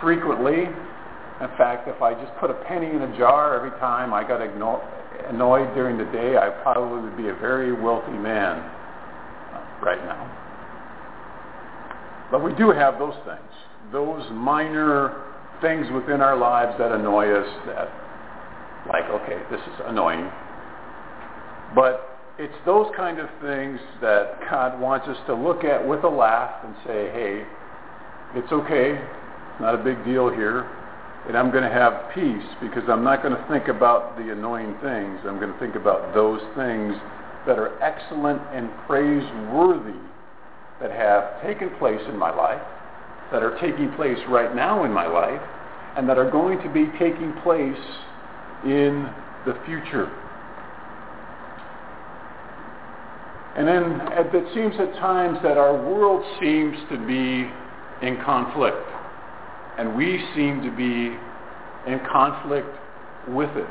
frequently. 0.01 0.65
In 0.65 1.49
fact, 1.59 1.87
if 1.89 2.01
I 2.01 2.15
just 2.15 2.35
put 2.41 2.51
a 2.51 2.55
penny 2.65 2.89
in 2.89 3.03
a 3.03 3.19
jar 3.19 3.55
every 3.55 3.79
time 3.79 4.15
I 4.15 4.27
got 4.27 4.41
annoyed 4.41 5.75
during 5.75 5.99
the 5.99 6.07
day, 6.07 6.39
I 6.39 6.49
probably 6.63 7.03
would 7.03 7.17
be 7.17 7.29
a 7.29 7.35
very 7.35 7.73
wealthy 7.73 8.17
man 8.17 8.65
right 9.83 10.03
now. 10.05 10.43
But 12.31 12.43
we 12.43 12.55
do 12.55 12.71
have 12.71 12.99
those 12.99 13.15
things, 13.27 13.93
those 13.93 14.25
minor 14.33 15.23
things 15.61 15.87
within 15.93 16.23
our 16.23 16.37
lives 16.37 16.77
that 16.79 16.93
annoy 16.93 17.31
us 17.31 17.49
that, 17.67 17.89
like, 18.89 19.05
okay, 19.05 19.41
this 19.51 19.61
is 19.61 19.81
annoying. 19.87 20.31
But 21.75 22.19
it's 22.39 22.55
those 22.65 22.87
kind 22.97 23.19
of 23.19 23.29
things 23.41 23.81
that 24.01 24.41
God 24.49 24.81
wants 24.81 25.09
us 25.09 25.17
to 25.27 25.35
look 25.35 25.65
at 25.65 25.87
with 25.87 26.05
a 26.05 26.09
laugh 26.09 26.65
and 26.65 26.75
say, 26.87 27.11
hey, 27.11 27.45
it's 28.35 28.53
okay. 28.53 28.93
It's 28.93 29.61
not 29.61 29.75
a 29.75 29.83
big 29.83 30.05
deal 30.05 30.31
here. 30.31 30.71
And 31.27 31.37
I'm 31.37 31.51
going 31.51 31.65
to 31.65 31.71
have 31.71 32.15
peace 32.15 32.47
because 32.61 32.85
I'm 32.89 33.03
not 33.03 33.23
going 33.23 33.35
to 33.35 33.47
think 33.49 33.69
about 33.69 34.17
the 34.17 34.31
annoying 34.31 34.77
things. 34.83 35.19
I'm 35.27 35.41
going 35.41 35.53
to 35.53 35.59
think 35.59 35.75
about 35.75 36.15
those 36.15 36.41
things 36.55 36.95
that 37.47 37.59
are 37.59 37.81
excellent 37.83 38.41
and 38.55 38.71
praiseworthy 38.87 39.99
that 40.81 40.91
have 40.93 41.43
taken 41.43 41.71
place 41.79 42.01
in 42.09 42.17
my 42.17 42.35
life 42.35 42.63
that 43.33 43.43
are 43.43 43.59
taking 43.61 43.93
place 43.95 44.19
right 44.29 44.55
now 44.55 44.85
in 44.85 44.93
my 44.93 45.07
life 45.07 45.41
and 45.97 46.09
that 46.09 46.19
are 46.19 46.31
going 46.31 46.59
to 46.63 46.71
be 46.71 46.87
taking 46.99 47.33
place 47.43 47.75
in 48.65 49.09
the 49.45 49.55
future. 49.67 50.11
And 53.57 53.67
then 53.67 54.01
it 54.13 54.55
seems 54.55 54.75
at 54.79 54.93
times 55.01 55.39
that 55.43 55.57
our 55.57 55.75
world 55.75 56.23
seems 56.41 56.77
to 56.91 56.99
be 57.07 57.51
in 58.07 58.23
conflict. 58.23 58.77
And 59.79 59.97
we 59.97 60.23
seem 60.35 60.63
to 60.63 60.71
be 60.77 61.17
in 61.91 62.01
conflict 62.11 62.69
with 63.29 63.51
it. 63.57 63.69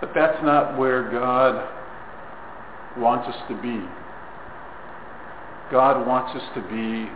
But 0.00 0.12
that's 0.14 0.42
not 0.42 0.78
where 0.78 1.10
God 1.10 1.68
wants 2.98 3.28
us 3.28 3.40
to 3.48 3.54
be. 3.62 3.80
God 5.70 6.04
wants 6.04 6.34
us 6.34 6.42
to 6.54 6.62
be 6.62 7.08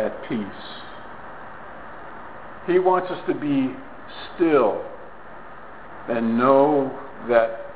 at 0.00 0.28
peace. 0.28 0.91
He 2.66 2.78
wants 2.78 3.10
us 3.10 3.18
to 3.26 3.34
be 3.34 3.74
still 4.34 4.84
and 6.08 6.38
know 6.38 6.96
that 7.28 7.66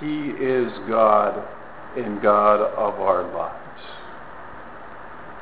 He 0.00 0.30
is 0.30 0.72
God 0.88 1.46
and 1.96 2.20
God 2.20 2.60
of 2.60 3.00
our 3.00 3.32
lives. 3.32 3.64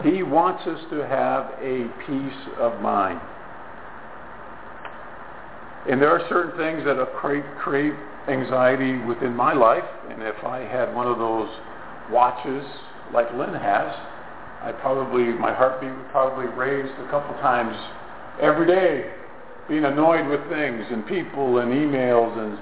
He 0.02 0.22
wants 0.22 0.66
us 0.66 0.81
to 0.90 1.07
have 1.07 1.52
a 1.61 1.88
peace 2.07 2.57
of 2.59 2.81
mind. 2.81 3.20
And 5.88 6.00
there 6.00 6.11
are 6.11 6.26
certain 6.28 6.57
things 6.59 6.85
that 6.85 6.96
create, 7.14 7.44
create 7.59 7.94
anxiety 8.28 8.98
within 9.05 9.35
my 9.35 9.52
life. 9.52 9.85
And 10.11 10.22
if 10.22 10.44
I 10.44 10.61
had 10.61 10.94
one 10.94 11.07
of 11.07 11.18
those 11.18 11.48
watches 12.11 12.64
like 13.12 13.33
Lynn 13.35 13.55
has, 13.55 13.94
I 14.62 14.72
probably, 14.81 15.24
my 15.24 15.52
heartbeat 15.52 15.90
would 15.90 16.11
probably 16.11 16.46
raise 16.46 16.90
a 17.00 17.11
couple 17.11 17.35
times 17.40 17.76
every 18.42 18.66
day, 18.66 19.09
being 19.68 19.85
annoyed 19.85 20.26
with 20.26 20.40
things 20.50 20.85
and 20.90 21.07
people 21.07 21.59
and 21.59 21.70
emails 21.70 22.37
and 22.37 22.59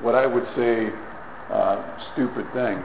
what 0.00 0.14
I 0.14 0.24
would 0.26 0.46
say 0.56 0.88
uh, 1.52 1.98
stupid 2.12 2.46
things. 2.54 2.84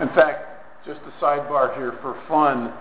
In 0.00 0.08
fact, 0.14 0.86
just 0.86 1.00
a 1.02 1.24
sidebar 1.24 1.74
here 1.76 1.98
for 2.00 2.14
fun, 2.28 2.72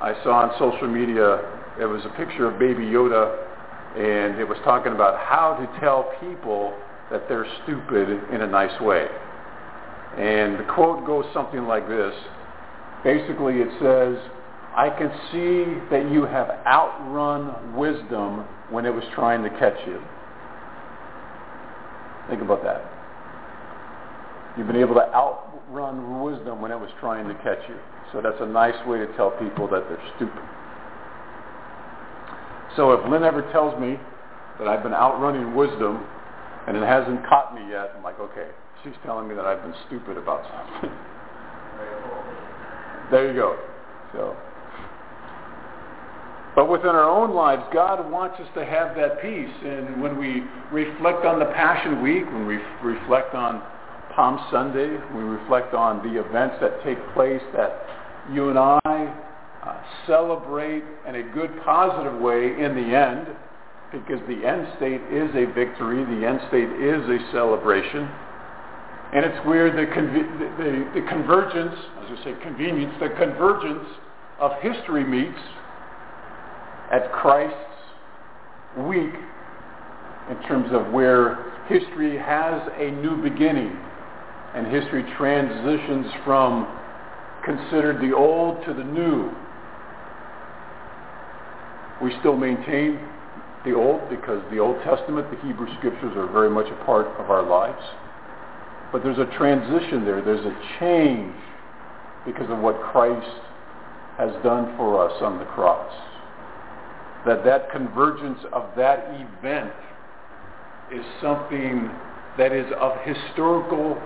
I 0.00 0.14
saw 0.24 0.48
on 0.48 0.50
social 0.58 0.88
media, 0.88 1.44
it 1.78 1.84
was 1.84 2.02
a 2.06 2.16
picture 2.16 2.48
of 2.48 2.58
Baby 2.58 2.84
Yoda, 2.84 3.36
and 3.94 4.40
it 4.40 4.48
was 4.48 4.56
talking 4.64 4.92
about 4.92 5.18
how 5.20 5.54
to 5.60 5.80
tell 5.80 6.10
people 6.18 6.72
that 7.10 7.28
they're 7.28 7.46
stupid 7.64 8.08
in 8.32 8.40
a 8.40 8.46
nice 8.46 8.80
way. 8.80 9.06
And 10.16 10.58
the 10.58 10.64
quote 10.74 11.04
goes 11.04 11.26
something 11.34 11.66
like 11.66 11.86
this. 11.86 12.14
Basically, 13.04 13.60
it 13.60 13.68
says, 13.80 14.16
I 14.74 14.88
can 14.88 15.10
see 15.30 15.80
that 15.90 16.10
you 16.10 16.24
have 16.24 16.48
outrun 16.66 17.76
wisdom 17.76 18.46
when 18.70 18.86
it 18.86 18.90
was 18.90 19.04
trying 19.14 19.42
to 19.42 19.50
catch 19.50 19.76
you. 19.86 20.00
Think 22.30 22.40
about 22.40 22.64
that. 22.64 22.82
You've 24.56 24.66
been 24.66 24.76
able 24.76 24.94
to 24.94 25.14
outrun 25.14 26.22
wisdom 26.22 26.62
when 26.62 26.70
it 26.70 26.80
was 26.80 26.88
trying 27.00 27.28
to 27.28 27.34
catch 27.42 27.58
you. 27.68 27.76
So 28.12 28.22
that's 28.22 28.40
a 28.40 28.46
nice 28.46 28.74
way 28.86 28.98
to 28.98 29.06
tell 29.16 29.32
people 29.32 29.68
that 29.68 29.86
they're 29.88 30.12
stupid. 30.16 30.42
So 32.76 32.92
if 32.92 33.10
Lynn 33.10 33.24
ever 33.24 33.42
tells 33.52 33.78
me 33.78 33.98
that 34.58 34.68
I've 34.68 34.82
been 34.82 34.94
outrunning 34.94 35.54
wisdom 35.54 36.06
and 36.66 36.76
it 36.76 36.82
hasn't 36.82 37.26
caught 37.26 37.54
me 37.54 37.62
yet, 37.68 37.92
I'm 37.96 38.02
like, 38.02 38.18
okay, 38.20 38.48
she's 38.82 38.94
telling 39.04 39.28
me 39.28 39.34
that 39.34 39.44
I've 39.44 39.62
been 39.62 39.74
stupid 39.86 40.16
about 40.16 40.48
something. 40.48 40.90
there 43.10 43.28
you 43.28 43.34
go. 43.34 43.58
So, 44.12 44.36
but 46.54 46.68
within 46.68 46.90
our 46.90 47.08
own 47.08 47.34
lives, 47.34 47.62
God 47.72 48.10
wants 48.10 48.38
us 48.38 48.48
to 48.54 48.64
have 48.64 48.94
that 48.96 49.22
peace. 49.22 49.54
And 49.64 50.02
when 50.02 50.18
we 50.18 50.42
reflect 50.70 51.24
on 51.24 51.38
the 51.38 51.46
Passion 51.46 52.02
Week, 52.02 52.24
when 52.26 52.46
we 52.46 52.58
reflect 52.82 53.34
on 53.34 53.62
Palm 54.14 54.38
Sunday, 54.50 54.90
we 55.16 55.22
reflect 55.22 55.72
on 55.72 56.02
the 56.06 56.20
events 56.20 56.56
that 56.60 56.82
take 56.84 56.98
place 57.14 57.40
that 57.54 57.86
you 58.32 58.50
and 58.50 58.58
I 58.58 58.78
uh, 59.64 59.82
celebrate 60.06 60.84
in 61.08 61.14
a 61.14 61.22
good, 61.32 61.50
positive 61.64 62.20
way 62.20 62.52
in 62.60 62.76
the 62.76 62.94
end, 62.94 63.28
because 63.90 64.20
the 64.28 64.46
end 64.46 64.68
state 64.76 65.00
is 65.10 65.30
a 65.34 65.46
victory, 65.54 66.04
the 66.04 66.26
end 66.26 66.40
state 66.48 66.68
is 66.68 67.00
a 67.08 67.32
celebration. 67.32 68.08
And 69.14 69.24
it's 69.24 69.46
where 69.46 69.70
the, 69.70 69.88
conv- 69.92 70.38
the, 70.58 71.00
the 71.00 71.06
convergence, 71.08 71.76
as 72.04 72.18
I 72.18 72.24
say 72.24 72.34
convenience, 72.42 72.92
the 73.00 73.10
convergence 73.10 73.88
of 74.40 74.52
history 74.60 75.04
meets 75.04 75.40
at 76.92 77.10
Christ's 77.12 77.56
week 78.86 79.14
in 80.30 80.42
terms 80.46 80.70
of 80.72 80.92
where 80.92 81.52
history 81.68 82.16
has 82.18 82.62
a 82.78 82.90
new 82.90 83.20
beginning 83.22 83.76
and 84.54 84.66
history 84.66 85.02
transitions 85.16 86.06
from 86.24 86.78
considered 87.44 88.00
the 88.00 88.14
old 88.14 88.64
to 88.66 88.74
the 88.74 88.84
new. 88.84 89.30
We 92.02 92.14
still 92.20 92.36
maintain 92.36 93.00
the 93.64 93.74
old 93.74 94.08
because 94.10 94.42
the 94.50 94.58
Old 94.58 94.82
Testament, 94.82 95.30
the 95.30 95.46
Hebrew 95.46 95.68
Scriptures 95.78 96.12
are 96.16 96.26
very 96.26 96.50
much 96.50 96.66
a 96.66 96.84
part 96.84 97.06
of 97.18 97.30
our 97.30 97.42
lives. 97.42 97.82
But 98.92 99.02
there's 99.02 99.18
a 99.18 99.36
transition 99.38 100.04
there. 100.04 100.20
There's 100.20 100.44
a 100.44 100.56
change 100.78 101.34
because 102.26 102.50
of 102.50 102.58
what 102.58 102.80
Christ 102.80 103.40
has 104.18 104.30
done 104.42 104.76
for 104.76 105.08
us 105.08 105.12
on 105.22 105.38
the 105.38 105.46
cross. 105.46 105.90
That 107.26 107.44
that 107.44 107.70
convergence 107.70 108.40
of 108.52 108.70
that 108.76 109.06
event 109.10 109.72
is 110.92 111.04
something 111.20 111.90
that 112.36 112.52
is 112.52 112.66
of 112.80 112.92
historical 113.04 114.00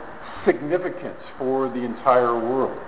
significance 0.45 1.19
for 1.39 1.69
the 1.69 1.83
entire 1.83 2.35
world 2.39 2.79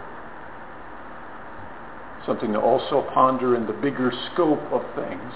something 2.29 2.53
to 2.53 2.61
also 2.61 3.09
ponder 3.15 3.57
in 3.57 3.67
the 3.67 3.73
bigger 3.73 4.13
scope 4.33 4.61
of 4.71 4.83
things. 4.95 5.33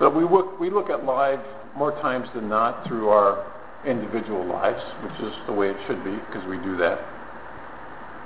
But 0.00 0.16
we 0.16 0.24
look, 0.24 0.58
we 0.58 0.70
look 0.70 0.88
at 0.88 1.04
life 1.04 1.44
more 1.76 1.92
times 2.00 2.26
than 2.34 2.48
not 2.48 2.86
through 2.88 3.10
our 3.10 3.52
individual 3.86 4.48
lives, 4.48 4.82
which 5.02 5.28
is 5.28 5.34
the 5.46 5.52
way 5.52 5.68
it 5.68 5.76
should 5.86 6.02
be 6.02 6.16
because 6.26 6.46
we 6.48 6.56
do 6.58 6.76
that. 6.78 6.98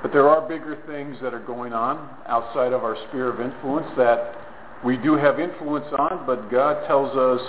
But 0.00 0.12
there 0.12 0.28
are 0.28 0.48
bigger 0.48 0.78
things 0.86 1.16
that 1.22 1.34
are 1.34 1.44
going 1.44 1.72
on 1.72 2.08
outside 2.26 2.72
of 2.72 2.84
our 2.84 2.96
sphere 3.08 3.28
of 3.28 3.40
influence 3.40 3.88
that 3.98 4.39
we 4.84 4.96
do 4.96 5.14
have 5.14 5.38
influence 5.38 5.86
on, 5.98 6.24
but 6.26 6.50
God 6.50 6.86
tells 6.86 7.16
us 7.16 7.46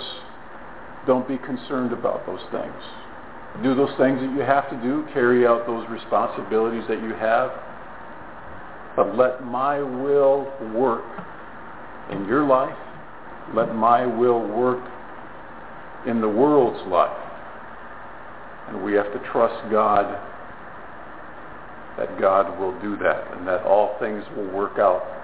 don't 1.06 1.26
be 1.26 1.38
concerned 1.38 1.92
about 1.92 2.26
those 2.26 2.42
things. 2.50 2.74
Do 3.62 3.74
those 3.74 3.90
things 3.98 4.20
that 4.20 4.32
you 4.34 4.40
have 4.40 4.68
to 4.70 4.76
do, 4.82 5.06
carry 5.12 5.46
out 5.46 5.66
those 5.66 5.86
responsibilities 5.90 6.84
that 6.88 7.02
you 7.02 7.14
have, 7.14 7.50
but 8.96 9.16
let 9.16 9.44
my 9.44 9.80
will 9.80 10.52
work 10.74 11.04
in 12.10 12.26
your 12.26 12.46
life. 12.46 12.76
Let 13.54 13.74
my 13.74 14.06
will 14.06 14.40
work 14.40 14.82
in 16.06 16.20
the 16.20 16.28
world's 16.28 16.86
life. 16.90 17.16
And 18.68 18.84
we 18.84 18.92
have 18.94 19.12
to 19.12 19.18
trust 19.32 19.70
God 19.70 20.06
that 21.98 22.18
God 22.18 22.58
will 22.58 22.78
do 22.80 22.96
that 22.98 23.36
and 23.36 23.46
that 23.46 23.64
all 23.64 23.98
things 23.98 24.24
will 24.36 24.50
work 24.50 24.78
out 24.78 25.21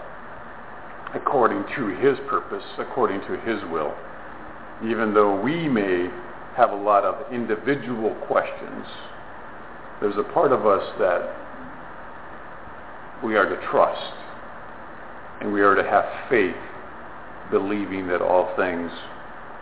according 1.15 1.65
to 1.77 1.87
his 1.97 2.19
purpose, 2.29 2.65
according 2.79 3.21
to 3.23 3.39
his 3.41 3.63
will. 3.71 3.95
Even 4.85 5.15
though 5.15 5.41
we 5.41 5.69
may 5.69 6.09
have 6.57 6.71
a 6.71 6.77
lot 6.77 7.05
of 7.05 7.33
individual 7.33 8.15
questions, 8.27 8.87
there's 10.01 10.17
a 10.17 10.33
part 10.33 10.53
of 10.53 10.67
us 10.67 10.85
that 10.99 11.35
we 13.25 13.37
are 13.37 13.49
to 13.49 13.57
trust 13.71 14.15
and 15.41 15.53
we 15.53 15.61
are 15.61 15.75
to 15.75 15.83
have 15.83 16.05
faith, 16.29 16.55
believing 17.51 18.07
that 18.09 18.21
all 18.21 18.55
things 18.57 18.91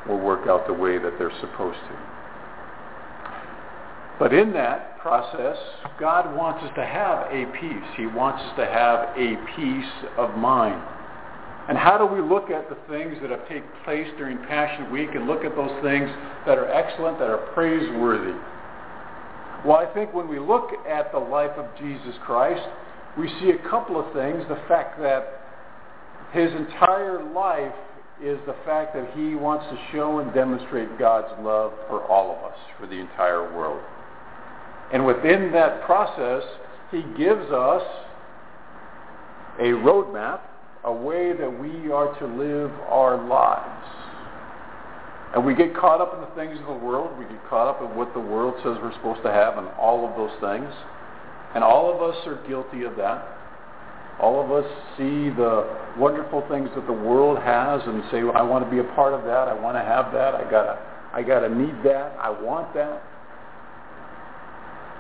will 0.09 0.19
work 0.19 0.49
out 0.49 0.67
the 0.67 0.73
way 0.73 0.99
that 0.99 1.19
they're 1.19 1.39
supposed 1.41 1.79
to. 1.79 1.99
But 4.19 4.33
in 4.33 4.53
that 4.55 4.99
process, 4.99 5.57
God 6.01 6.35
wants 6.35 6.65
us 6.65 6.71
to 6.77 6.85
have 6.85 7.31
a 7.31 7.45
peace. 7.61 7.85
He 7.97 8.07
wants 8.07 8.43
us 8.43 8.57
to 8.57 8.67
have 8.67 9.11
a 9.17 9.37
peace 9.55 10.09
of 10.17 10.37
mind. 10.37 10.83
And 11.69 11.77
how 11.77 11.99
do 11.99 12.07
we 12.07 12.21
look 12.21 12.51
at 12.51 12.69
the 12.69 12.77
things 12.89 13.17
that 13.23 13.31
have 13.31 13.49
taken 13.49 13.69
place 13.85 14.07
during 14.17 14.39
Passion 14.47 14.93
Week 14.93 15.11
and 15.15 15.27
look 15.27 15.45
at 15.45 15.57
those 15.57 15.83
things 15.83 16.09
that 16.47 16.59
are 16.59 16.71
excellent, 16.71 17.19
that 17.19 17.29
are 17.29 17.51
praiseworthy? 17.55 18.39
Well, 19.65 19.77
I 19.77 19.93
think 19.93 20.15
when 20.15 20.29
we 20.29 20.39
look 20.39 20.71
at 20.89 21.11
the 21.11 21.19
life 21.19 21.51
of 21.57 21.67
Jesus 21.79 22.15
Christ, 22.25 22.63
we 23.19 23.29
see 23.41 23.51
a 23.51 23.69
couple 23.69 23.99
of 23.99 24.13
things. 24.13 24.45
The 24.49 24.63
fact 24.69 25.01
that 25.01 25.43
his 26.33 26.53
entire 26.53 27.25
life 27.33 27.75
is 28.23 28.39
the 28.47 28.55
fact 28.65 28.95
that 28.95 29.11
he 29.15 29.35
wants 29.35 29.67
to 29.67 29.79
show 29.93 30.21
and 30.21 30.33
demonstrate 30.33 30.99
God's 30.99 31.33
love 31.43 31.73
for 31.89 32.03
all 32.05 32.31
of 32.31 32.45
us, 32.45 32.59
for 32.79 32.87
the 32.87 32.95
entire 32.95 33.55
world. 33.57 33.81
And 34.93 35.05
within 35.05 35.51
that 35.53 35.83
process, 35.83 36.45
he 36.91 37.03
gives 37.19 37.51
us 37.51 37.83
a 39.59 39.73
roadmap, 39.83 40.41
a 40.87 40.93
way 40.93 41.33
that 41.33 41.51
we 41.51 41.91
are 41.91 42.17
to 42.21 42.27
live 42.27 42.71
our 42.89 43.27
lives. 43.27 43.87
And 45.35 45.45
we 45.45 45.55
get 45.55 45.75
caught 45.75 46.01
up 46.01 46.15
in 46.15 46.21
the 46.21 46.33
things 46.35 46.59
of 46.61 46.67
the 46.67 46.87
world. 46.87 47.19
We 47.19 47.25
get 47.25 47.45
caught 47.51 47.69
up 47.69 47.83
in 47.83 47.97
what 47.97 48.15
the 48.15 48.21
world 48.21 48.55
says 48.59 48.79
we're 48.81 48.95
supposed 48.95 49.23
to 49.25 49.33
have 49.33 49.59
and 49.59 49.67
all 49.79 50.09
of 50.09 50.17
those 50.17 50.31
things. 50.41 50.73
And 51.55 51.65
all 51.65 51.93
of 51.93 52.01
us 52.01 52.17
are 52.27 52.41
guilty 52.49 52.85
of 52.85 52.97
that. 52.97 53.27
All 54.21 54.43
of 54.43 54.51
us 54.53 54.65
see 54.97 55.29
the 55.35 55.77
wonderful 55.99 56.47
things 56.49 56.71
that 56.77 56.87
the 56.87 56.93
world 56.93 57.39
has 57.39 57.83
and 57.85 58.03
say, 58.11 58.19
I 58.19 58.43
want 58.43 58.65
to 58.65 58.71
be 58.71 58.79
a 58.79 58.95
part 58.95 59.13
of 59.13 59.25
that. 59.25 59.49
I 59.49 59.55
want 59.55 59.77
to 59.77 59.83
have 59.83 60.13
that. 60.13 60.35
I 60.35 60.49
gotta, 60.49 60.79
I 61.13 61.23
gotta 61.23 61.53
need 61.53 61.75
that. 61.85 62.17
I 62.21 62.31
want 62.31 62.73
that. 62.75 63.03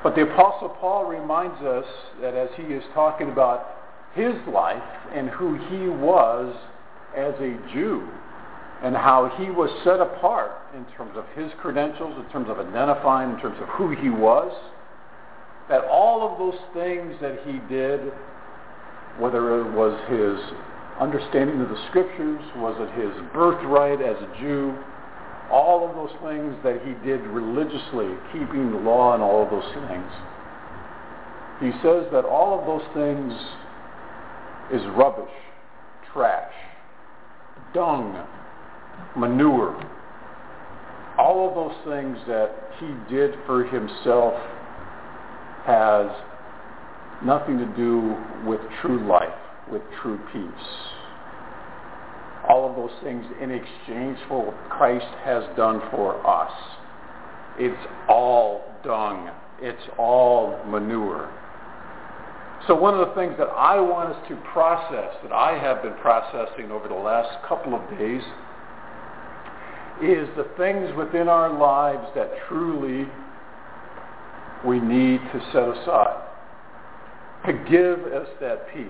But 0.02 0.16
the 0.16 0.22
Apostle 0.22 0.70
Paul 0.80 1.06
reminds 1.06 1.62
us 1.62 1.86
that 2.20 2.34
as 2.34 2.48
he 2.56 2.64
is 2.64 2.82
talking 2.92 3.30
about 3.30 3.75
his 4.14 4.34
life 4.52 4.82
and 5.14 5.28
who 5.28 5.54
he 5.54 5.88
was 5.88 6.54
as 7.16 7.34
a 7.40 7.58
Jew 7.72 8.08
and 8.82 8.94
how 8.94 9.32
he 9.38 9.50
was 9.50 9.70
set 9.84 10.00
apart 10.00 10.52
in 10.74 10.84
terms 10.96 11.16
of 11.16 11.24
his 11.34 11.50
credentials, 11.60 12.14
in 12.18 12.30
terms 12.30 12.48
of 12.50 12.58
identifying, 12.58 13.30
in 13.32 13.40
terms 13.40 13.56
of 13.60 13.68
who 13.70 13.90
he 13.90 14.10
was, 14.10 14.52
that 15.68 15.84
all 15.84 16.30
of 16.30 16.38
those 16.38 16.60
things 16.74 17.14
that 17.20 17.40
he 17.46 17.58
did 17.72 18.12
whether 19.18 19.60
it 19.60 19.72
was 19.72 19.96
his 20.08 20.36
understanding 21.00 21.60
of 21.60 21.68
the 21.68 21.80
scriptures, 21.88 22.40
was 22.56 22.76
it 22.80 22.90
his 23.00 23.12
birthright 23.32 24.00
as 24.00 24.16
a 24.16 24.30
Jew, 24.40 24.76
all 25.50 25.88
of 25.88 25.94
those 25.94 26.12
things 26.20 26.56
that 26.64 26.84
he 26.84 26.92
did 27.06 27.20
religiously, 27.28 28.12
keeping 28.32 28.72
the 28.72 28.78
law 28.78 29.14
and 29.14 29.22
all 29.22 29.44
of 29.44 29.50
those 29.50 29.72
things. 29.88 30.10
He 31.60 31.70
says 31.80 32.04
that 32.12 32.24
all 32.24 32.60
of 32.60 32.66
those 32.66 32.84
things 32.92 33.32
is 34.72 34.82
rubbish, 34.96 35.32
trash, 36.12 36.52
dung, 37.74 38.26
manure. 39.16 39.74
All 41.18 41.48
of 41.48 41.54
those 41.54 41.76
things 41.84 42.18
that 42.26 42.50
he 42.78 43.14
did 43.14 43.34
for 43.46 43.64
himself 43.64 44.34
has 45.64 46.06
nothing 47.24 47.58
to 47.58 47.66
do 47.76 48.16
with 48.46 48.60
true 48.82 49.06
life, 49.08 49.28
with 49.70 49.82
true 50.02 50.18
peace. 50.32 50.66
All 52.48 52.68
of 52.68 52.76
those 52.76 52.96
things 53.02 53.24
in 53.42 53.50
exchange 53.50 54.18
for 54.28 54.46
what 54.46 54.70
Christ 54.70 55.06
has 55.24 55.42
done 55.56 55.80
for 55.90 56.24
us. 56.26 56.52
It's 57.58 57.88
all 58.08 58.62
dung. 58.84 59.30
It's 59.60 59.82
all 59.98 60.62
manure. 60.66 61.32
So 62.66 62.74
one 62.74 62.98
of 62.98 63.08
the 63.08 63.14
things 63.14 63.34
that 63.38 63.48
I 63.48 63.78
want 63.80 64.14
us 64.14 64.28
to 64.28 64.36
process, 64.52 65.14
that 65.22 65.32
I 65.32 65.58
have 65.58 65.82
been 65.82 65.94
processing 65.94 66.70
over 66.70 66.88
the 66.88 66.94
last 66.94 67.46
couple 67.46 67.74
of 67.74 67.88
days, 67.90 68.22
is 70.02 70.28
the 70.36 70.48
things 70.56 70.94
within 70.96 71.28
our 71.28 71.56
lives 71.56 72.06
that 72.14 72.30
truly 72.48 73.06
we 74.66 74.80
need 74.80 75.20
to 75.32 75.40
set 75.52 75.68
aside 75.68 76.22
to 77.46 77.52
give 77.70 78.12
us 78.12 78.28
that 78.40 78.66
peace. 78.74 78.86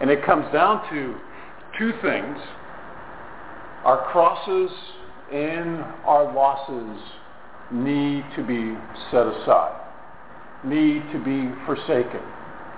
And 0.00 0.10
it 0.10 0.24
comes 0.24 0.52
down 0.52 0.82
to 0.90 1.14
two 1.78 1.92
things. 2.02 2.36
Our 3.84 4.04
crosses 4.10 4.70
and 5.32 5.84
our 6.04 6.32
losses 6.34 7.00
need 7.70 8.24
to 8.36 8.42
be 8.42 8.76
set 9.10 9.26
aside, 9.26 9.80
need 10.64 11.02
to 11.12 11.18
be 11.24 11.50
forsaken, 11.66 12.20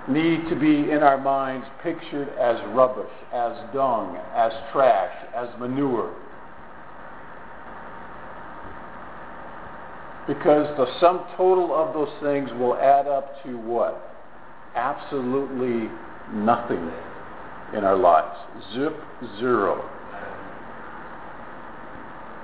need 0.09 0.49
to 0.49 0.55
be 0.55 0.91
in 0.91 1.03
our 1.03 1.17
minds 1.17 1.65
pictured 1.83 2.29
as 2.37 2.59
rubbish, 2.73 3.11
as 3.33 3.53
dung, 3.73 4.17
as 4.35 4.51
trash, 4.71 5.13
as 5.35 5.47
manure. 5.59 6.13
Because 10.27 10.67
the 10.77 10.87
sum 10.99 11.25
total 11.37 11.73
of 11.73 11.93
those 11.93 12.13
things 12.21 12.49
will 12.59 12.75
add 12.75 13.07
up 13.07 13.41
to 13.43 13.57
what? 13.57 14.11
Absolutely 14.75 15.89
nothing 16.33 16.91
in 17.73 17.85
our 17.85 17.95
lives. 17.95 18.37
Zip 18.73 18.93
zero. 19.39 19.89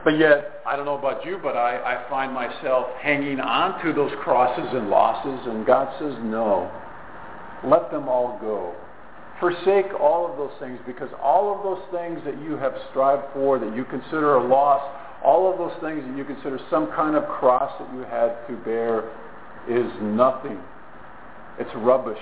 But 0.06 0.17
yet, 0.17 0.53
I 0.65 0.76
don't 0.76 0.86
know 0.86 0.97
about 0.97 1.26
you, 1.26 1.39
but 1.41 1.58
I, 1.58 1.78
I 1.78 2.10
find 2.10 2.34
myself 2.34 2.88
hanging 3.02 3.39
on 3.39 3.84
to 3.84 3.91
those 3.91 4.12
crosses 4.23 4.65
and 4.73 4.89
losses, 4.89 5.47
and 5.47 5.65
God 5.65 5.93
says, 5.99 6.15
no. 6.23 6.71
Let 7.65 7.91
them 7.91 8.08
all 8.08 8.38
go. 8.39 8.73
Forsake 9.39 9.93
all 9.99 10.30
of 10.30 10.38
those 10.38 10.54
things, 10.60 10.80
because 10.86 11.10
all 11.21 11.56
of 11.56 11.63
those 11.63 11.84
things 11.91 12.21
that 12.23 12.41
you 12.41 12.56
have 12.58 12.73
strived 12.91 13.34
for, 13.34 13.60
that 13.60 13.76
you 13.76 13.84
consider 13.86 14.36
a 14.36 14.47
loss, 14.47 14.82
all 15.23 15.52
of 15.52 15.58
those 15.58 15.78
things 15.82 16.04
that 16.08 16.17
you 16.17 16.23
consider 16.23 16.60
some 16.69 16.88
kind 16.88 17.15
of 17.15 17.28
cross 17.28 17.71
that 17.80 17.93
you 17.93 18.02
had 18.02 18.36
to 18.47 18.56
bear 18.63 19.10
is 19.69 19.91
nothing. 20.02 20.60
It's 21.60 21.71
rubbish. 21.76 22.21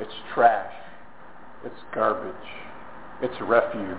It's 0.00 0.14
trash. 0.32 0.72
It's 1.64 1.80
garbage. 1.92 2.34
It's 3.20 3.34
refuge. 3.42 3.98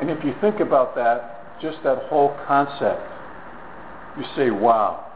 And 0.00 0.10
if 0.10 0.24
you 0.24 0.34
think 0.40 0.60
about 0.60 0.94
that, 0.96 1.60
just 1.60 1.78
that 1.84 1.98
whole 2.04 2.36
concept, 2.46 3.02
you 4.18 4.24
say, 4.36 4.50
wow. 4.50 5.12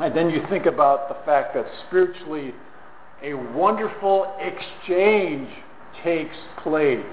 And 0.00 0.16
then 0.16 0.30
you 0.30 0.42
think 0.48 0.66
about 0.66 1.08
the 1.08 1.16
fact 1.24 1.54
that 1.54 1.66
spiritually 1.86 2.54
a 3.22 3.34
wonderful 3.34 4.36
exchange 4.40 5.48
takes 6.02 6.36
place 6.62 7.04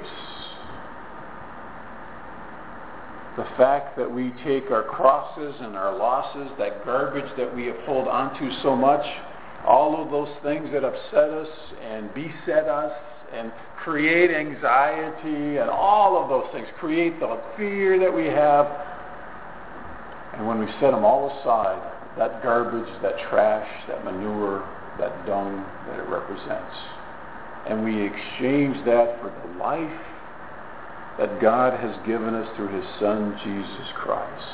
the 3.36 3.46
fact 3.58 3.98
that 3.98 4.10
we 4.10 4.32
take 4.46 4.72
our 4.72 4.84
crosses 4.84 5.56
and 5.60 5.76
our 5.76 5.98
losses, 5.98 6.50
that 6.58 6.86
garbage 6.86 7.30
that 7.38 7.54
we 7.54 7.66
have 7.66 7.76
hold 7.86 8.08
onto 8.08 8.50
so 8.62 8.76
much, 8.76 9.06
all 9.66 10.02
of 10.02 10.10
those 10.10 10.30
things 10.42 10.70
that 10.72 10.86
upset 10.86 11.30
us 11.30 11.48
and 11.82 12.14
beset 12.14 12.70
us 12.70 12.94
and 13.36 13.52
create 13.84 14.32
anxiety 14.32 15.58
and 15.58 15.70
all 15.70 16.22
of 16.22 16.30
those 16.30 16.52
things, 16.54 16.68
create 16.80 17.20
the 17.20 17.40
fear 17.58 18.00
that 18.00 18.14
we 18.14 18.26
have. 18.26 18.66
And 20.34 20.48
when 20.48 20.60
we 20.60 20.68
set 20.80 20.92
them 20.92 21.06
all 21.06 21.30
aside, 21.40 21.80
that 22.18 22.42
garbage, 22.42 22.90
that 23.02 23.16
trash, 23.30 23.68
that 23.88 24.04
manure, 24.04 24.68
that 25.00 25.26
dung 25.26 25.66
that 25.88 26.00
it 26.00 26.08
represents, 26.10 26.76
and 27.68 27.84
we 27.84 28.06
exchange 28.06 28.78
that 28.86 29.20
for 29.20 29.34
the 29.44 29.60
life 29.60 30.02
that 31.18 31.42
God 31.42 31.80
has 31.80 31.96
given 32.06 32.36
us 32.36 32.48
through 32.56 32.70
his 32.76 32.86
Son, 33.00 33.38
Jesus 33.44 33.88
Christ. 33.96 34.48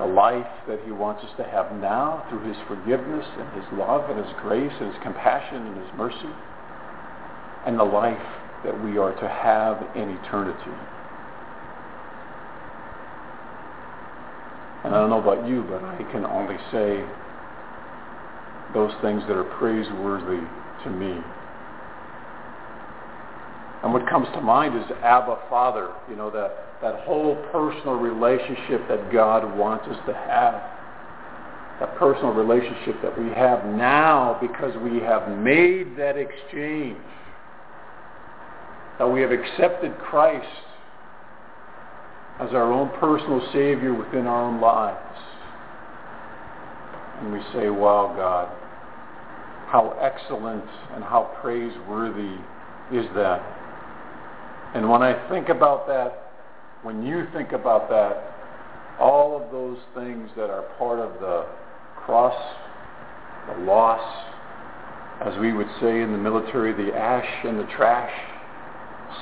A 0.00 0.06
life 0.06 0.48
that 0.66 0.80
he 0.84 0.92
wants 0.92 1.22
us 1.24 1.30
to 1.36 1.44
have 1.44 1.72
now 1.76 2.24
through 2.30 2.48
his 2.48 2.56
forgiveness 2.66 3.26
and 3.38 3.62
his 3.62 3.64
love 3.78 4.08
and 4.08 4.18
his 4.18 4.34
grace 4.40 4.72
and 4.80 4.92
his 4.92 5.02
compassion 5.02 5.66
and 5.66 5.76
his 5.76 5.92
mercy. 5.96 6.32
And 7.66 7.78
the 7.78 7.84
life 7.84 8.18
that 8.64 8.84
we 8.84 8.98
are 8.98 9.12
to 9.12 9.28
have 9.28 9.96
in 9.96 10.10
eternity. 10.22 10.76
And 14.84 14.94
I 14.94 15.00
don't 15.00 15.10
know 15.10 15.20
about 15.20 15.46
you, 15.46 15.62
but 15.68 15.84
I 15.84 16.02
can 16.10 16.24
only 16.24 16.56
say 16.72 17.04
those 18.72 18.92
things 19.02 19.22
that 19.28 19.36
are 19.36 19.44
praiseworthy 19.58 20.46
to 20.84 20.90
me 20.90 21.20
and 23.82 23.94
what 23.94 24.06
comes 24.08 24.28
to 24.34 24.40
mind 24.40 24.76
is 24.76 24.84
Abba 25.02 25.38
Father, 25.48 25.90
you 26.08 26.16
know, 26.16 26.30
that, 26.30 26.80
that 26.82 27.00
whole 27.00 27.36
personal 27.50 27.94
relationship 27.94 28.86
that 28.88 29.10
God 29.10 29.56
wants 29.56 29.86
us 29.88 29.96
to 30.06 30.12
have. 30.12 30.62
That 31.80 31.96
personal 31.96 32.32
relationship 32.32 33.00
that 33.00 33.18
we 33.18 33.30
have 33.30 33.64
now 33.64 34.36
because 34.38 34.76
we 34.82 35.00
have 35.00 35.38
made 35.38 35.96
that 35.96 36.18
exchange. 36.18 36.98
That 39.00 39.08
we 39.08 39.22
have 39.22 39.32
accepted 39.32 39.96
Christ 39.96 40.46
as 42.38 42.50
our 42.50 42.70
own 42.70 42.90
personal 43.00 43.40
Savior 43.50 43.94
within 43.94 44.26
our 44.26 44.42
own 44.42 44.60
lives. 44.60 45.18
And 47.18 47.32
we 47.32 47.40
say, 47.54 47.70
wow, 47.70 48.12
God, 48.14 48.48
how 49.68 49.96
excellent 50.02 50.66
and 50.92 51.02
how 51.02 51.34
praiseworthy 51.40 52.36
is 52.92 53.06
that. 53.14 53.40
And 54.74 54.90
when 54.90 55.02
I 55.02 55.30
think 55.30 55.48
about 55.48 55.86
that, 55.86 56.32
when 56.82 57.02
you 57.02 57.26
think 57.32 57.52
about 57.52 57.88
that, 57.88 58.34
all 59.00 59.34
of 59.42 59.50
those 59.50 59.78
things 59.94 60.28
that 60.36 60.50
are 60.50 60.64
part 60.76 60.98
of 60.98 61.18
the 61.20 61.46
cross, 61.96 62.36
the 63.48 63.64
loss, 63.64 64.26
as 65.24 65.38
we 65.40 65.54
would 65.54 65.68
say 65.80 66.02
in 66.02 66.12
the 66.12 66.18
military, 66.18 66.74
the 66.74 66.94
ash 66.94 67.46
and 67.46 67.58
the 67.58 67.66
trash 67.74 68.12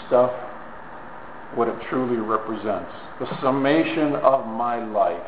stuff, 0.07 0.33
what 1.55 1.69
it 1.69 1.77
truly 1.89 2.17
represents. 2.17 2.93
The 3.21 3.41
summation 3.41 4.15
of 4.17 4.47
my 4.47 4.85
life, 4.85 5.27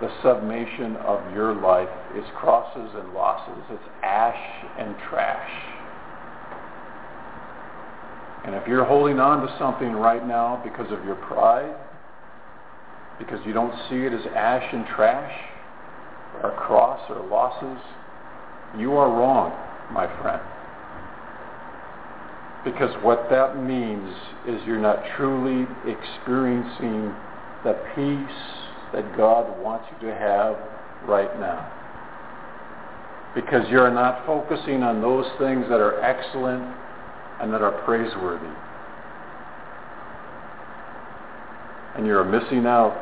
the 0.00 0.10
summation 0.22 0.96
of 0.96 1.32
your 1.32 1.54
life 1.54 1.88
is 2.16 2.24
crosses 2.36 2.90
and 2.94 3.14
losses. 3.14 3.62
It's 3.70 3.88
ash 4.02 4.64
and 4.78 4.94
trash. 5.08 5.50
And 8.44 8.54
if 8.54 8.66
you're 8.66 8.84
holding 8.84 9.20
on 9.20 9.46
to 9.46 9.56
something 9.58 9.92
right 9.92 10.26
now 10.26 10.60
because 10.62 10.92
of 10.92 11.04
your 11.04 11.14
pride, 11.14 11.74
because 13.18 13.38
you 13.46 13.54
don't 13.54 13.72
see 13.88 14.04
it 14.04 14.12
as 14.12 14.26
ash 14.34 14.68
and 14.72 14.84
trash, 14.86 15.32
or 16.42 16.50
cross 16.56 17.00
or 17.08 17.24
losses, 17.26 17.82
you 18.78 18.92
are 18.94 19.08
wrong, 19.08 19.52
my 19.92 20.06
friend. 20.20 20.42
Because 22.64 22.94
what 23.02 23.28
that 23.30 23.62
means 23.62 24.08
is 24.48 24.60
you're 24.66 24.80
not 24.80 25.02
truly 25.16 25.66
experiencing 25.84 27.14
the 27.62 27.74
peace 27.94 28.40
that 28.94 29.16
God 29.16 29.60
wants 29.62 29.86
you 29.92 30.08
to 30.08 30.14
have 30.14 30.56
right 31.06 31.38
now. 31.38 31.70
Because 33.34 33.68
you're 33.68 33.92
not 33.92 34.24
focusing 34.24 34.82
on 34.82 35.02
those 35.02 35.26
things 35.38 35.66
that 35.68 35.80
are 35.80 36.00
excellent 36.00 36.62
and 37.40 37.52
that 37.52 37.60
are 37.60 37.82
praiseworthy. 37.84 38.54
And 41.96 42.06
you're 42.06 42.24
missing 42.24 42.66
out 42.66 42.96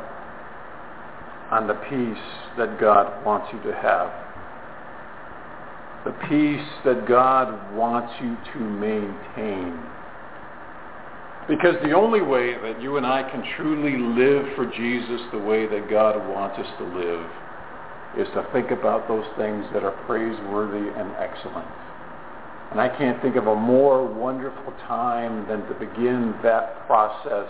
on 1.51 1.67
the 1.67 1.75
peace 1.75 2.25
that 2.59 2.81
God 2.81 3.25
wants 3.25 3.49
you 3.53 3.63
to 3.71 3.77
have. 3.77 4.22
The 6.05 6.13
peace 6.29 6.69
that 6.85 7.07
God 7.07 7.75
wants 7.77 8.13
you 8.21 8.37
to 8.53 8.59
maintain. 8.59 9.79
Because 11.49 11.75
the 11.83 11.93
only 11.93 12.23
way 12.23 12.55
that 12.59 12.81
you 12.81 12.97
and 12.97 13.07
I 13.07 13.23
can 13.29 13.43
truly 13.57 13.97
live 13.99 14.55
for 14.57 14.67
Jesus 14.67 15.21
the 15.33 15.39
way 15.39 15.67
that 15.67 15.91
God 15.91 16.17
wants 16.29 16.59
us 16.59 16.67
to 16.79 16.85
live 16.85 17.27
is 18.19 18.29
to 18.35 18.47
think 18.53 18.71
about 18.71 19.09
those 19.09 19.25
things 19.37 19.65
that 19.73 19.85
are 19.85 19.97
praiseworthy 20.07 20.89
and 20.99 21.11
excellent. 21.19 21.67
And 22.71 22.81
I 22.81 22.89
can't 22.89 23.21
think 23.23 23.37
of 23.37 23.47
a 23.47 23.55
more 23.55 24.07
wonderful 24.07 24.73
time 24.89 25.47
than 25.49 25.67
to 25.67 25.75
begin 25.75 26.35
that 26.43 26.87
process 26.87 27.49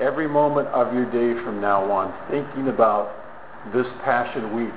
every 0.00 0.28
moment 0.28 0.68
of 0.68 0.92
your 0.92 1.04
day 1.06 1.42
from 1.44 1.60
now 1.60 1.90
on, 1.90 2.12
thinking 2.30 2.68
about 2.68 3.12
this 3.72 3.86
Passion 4.04 4.54
Week, 4.56 4.74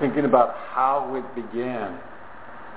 thinking 0.00 0.24
about 0.24 0.54
how 0.70 1.14
it 1.14 1.34
began. 1.34 1.98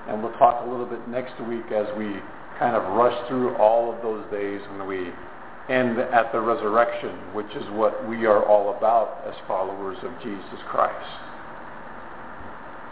And 0.08 0.22
we'll 0.22 0.36
talk 0.38 0.64
a 0.66 0.70
little 0.70 0.86
bit 0.86 1.06
next 1.08 1.38
week 1.48 1.70
as 1.72 1.86
we 1.96 2.16
kind 2.58 2.74
of 2.74 2.82
rush 2.96 3.16
through 3.28 3.56
all 3.56 3.94
of 3.94 4.02
those 4.02 4.24
days 4.30 4.60
when 4.70 4.86
we 4.88 5.10
end 5.68 5.98
at 5.98 6.32
the 6.32 6.40
resurrection, 6.40 7.14
which 7.34 7.50
is 7.54 7.64
what 7.72 8.08
we 8.08 8.24
are 8.26 8.44
all 8.44 8.76
about 8.76 9.22
as 9.26 9.34
followers 9.46 9.98
of 10.02 10.10
Jesus 10.22 10.58
Christ. 10.70 11.08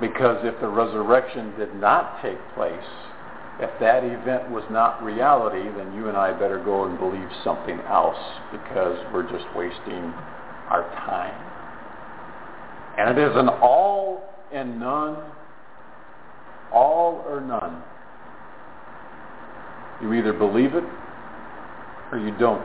Because 0.01 0.45
if 0.45 0.61
the 0.61 0.69
resurrection 0.69 1.57
did 1.59 1.75
not 1.75 2.21
take 2.21 2.39
place, 2.55 2.91
if 3.59 3.71
that 3.81 4.05
event 4.05 4.51
was 4.51 4.65
not 4.71 5.03
reality, 5.03 5.65
then 5.79 5.95
you 5.95 6.09
and 6.09 6.17
I 6.17 6.33
better 6.33 6.63
go 6.63 6.85
and 6.85 6.99
believe 6.99 7.29
something 7.43 7.81
else 7.89 8.19
because 8.53 8.99
we're 9.15 9.25
just 9.33 9.47
wasting 9.57 10.13
our 10.69 10.85
time. 11.09 11.56
And 12.99 13.17
it 13.17 13.23
is 13.23 13.37
an 13.37 13.49
all 13.49 14.29
and 14.53 14.81
none, 14.81 15.17
all 16.73 17.25
or 17.29 17.41
none. 17.41 17.83
You 20.03 20.13
either 20.15 20.33
believe 20.33 20.75
it 20.75 20.85
or 22.13 22.19
you 22.19 22.37
don't. 22.39 22.65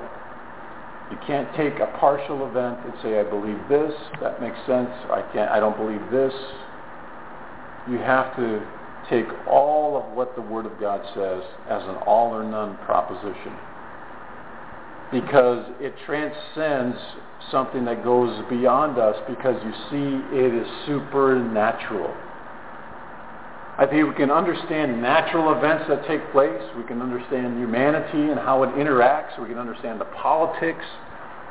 You 1.11 1.17
can't 1.27 1.53
take 1.57 1.79
a 1.79 1.88
partial 1.99 2.47
event 2.47 2.79
and 2.86 2.93
say, 3.03 3.19
I 3.19 3.23
believe 3.23 3.57
this, 3.67 3.93
that 4.21 4.41
makes 4.41 4.57
sense, 4.65 4.89
I 5.11 5.27
can't 5.34 5.51
I 5.51 5.59
don't 5.59 5.75
believe 5.75 6.01
this. 6.09 6.34
You 7.89 7.97
have 7.97 8.36
to 8.38 8.65
take 9.09 9.25
all 9.49 9.97
of 9.97 10.15
what 10.15 10.36
the 10.36 10.41
Word 10.41 10.65
of 10.65 10.79
God 10.79 11.01
says 11.13 11.43
as 11.69 11.84
an 11.84 11.95
all 12.05 12.32
or 12.34 12.43
none 12.43 12.77
proposition. 12.86 13.51
Because 15.12 15.66
it 15.80 15.93
transcends 16.05 16.97
something 17.51 17.84
that 17.86 18.03
goes 18.03 18.43
beyond 18.49 18.97
us 18.97 19.16
because 19.28 19.62
you 19.64 19.72
see 19.89 20.36
it 20.36 20.53
is 20.55 20.68
supernatural. 20.86 22.16
I 23.78 23.88
think 23.88 24.07
we 24.07 24.14
can 24.14 24.30
understand 24.30 25.01
natural 25.01 25.57
events 25.57 25.86
that 25.89 26.07
take 26.07 26.22
place. 26.32 26.62
We 26.78 26.84
can 26.84 27.01
understand 27.01 27.57
humanity 27.57 28.30
and 28.30 28.39
how 28.39 28.64
it 28.64 28.70
interacts. 28.76 29.41
We 29.41 29.47
can 29.47 29.57
understand 29.57 29.99
the 29.99 30.05
politics. 30.22 30.86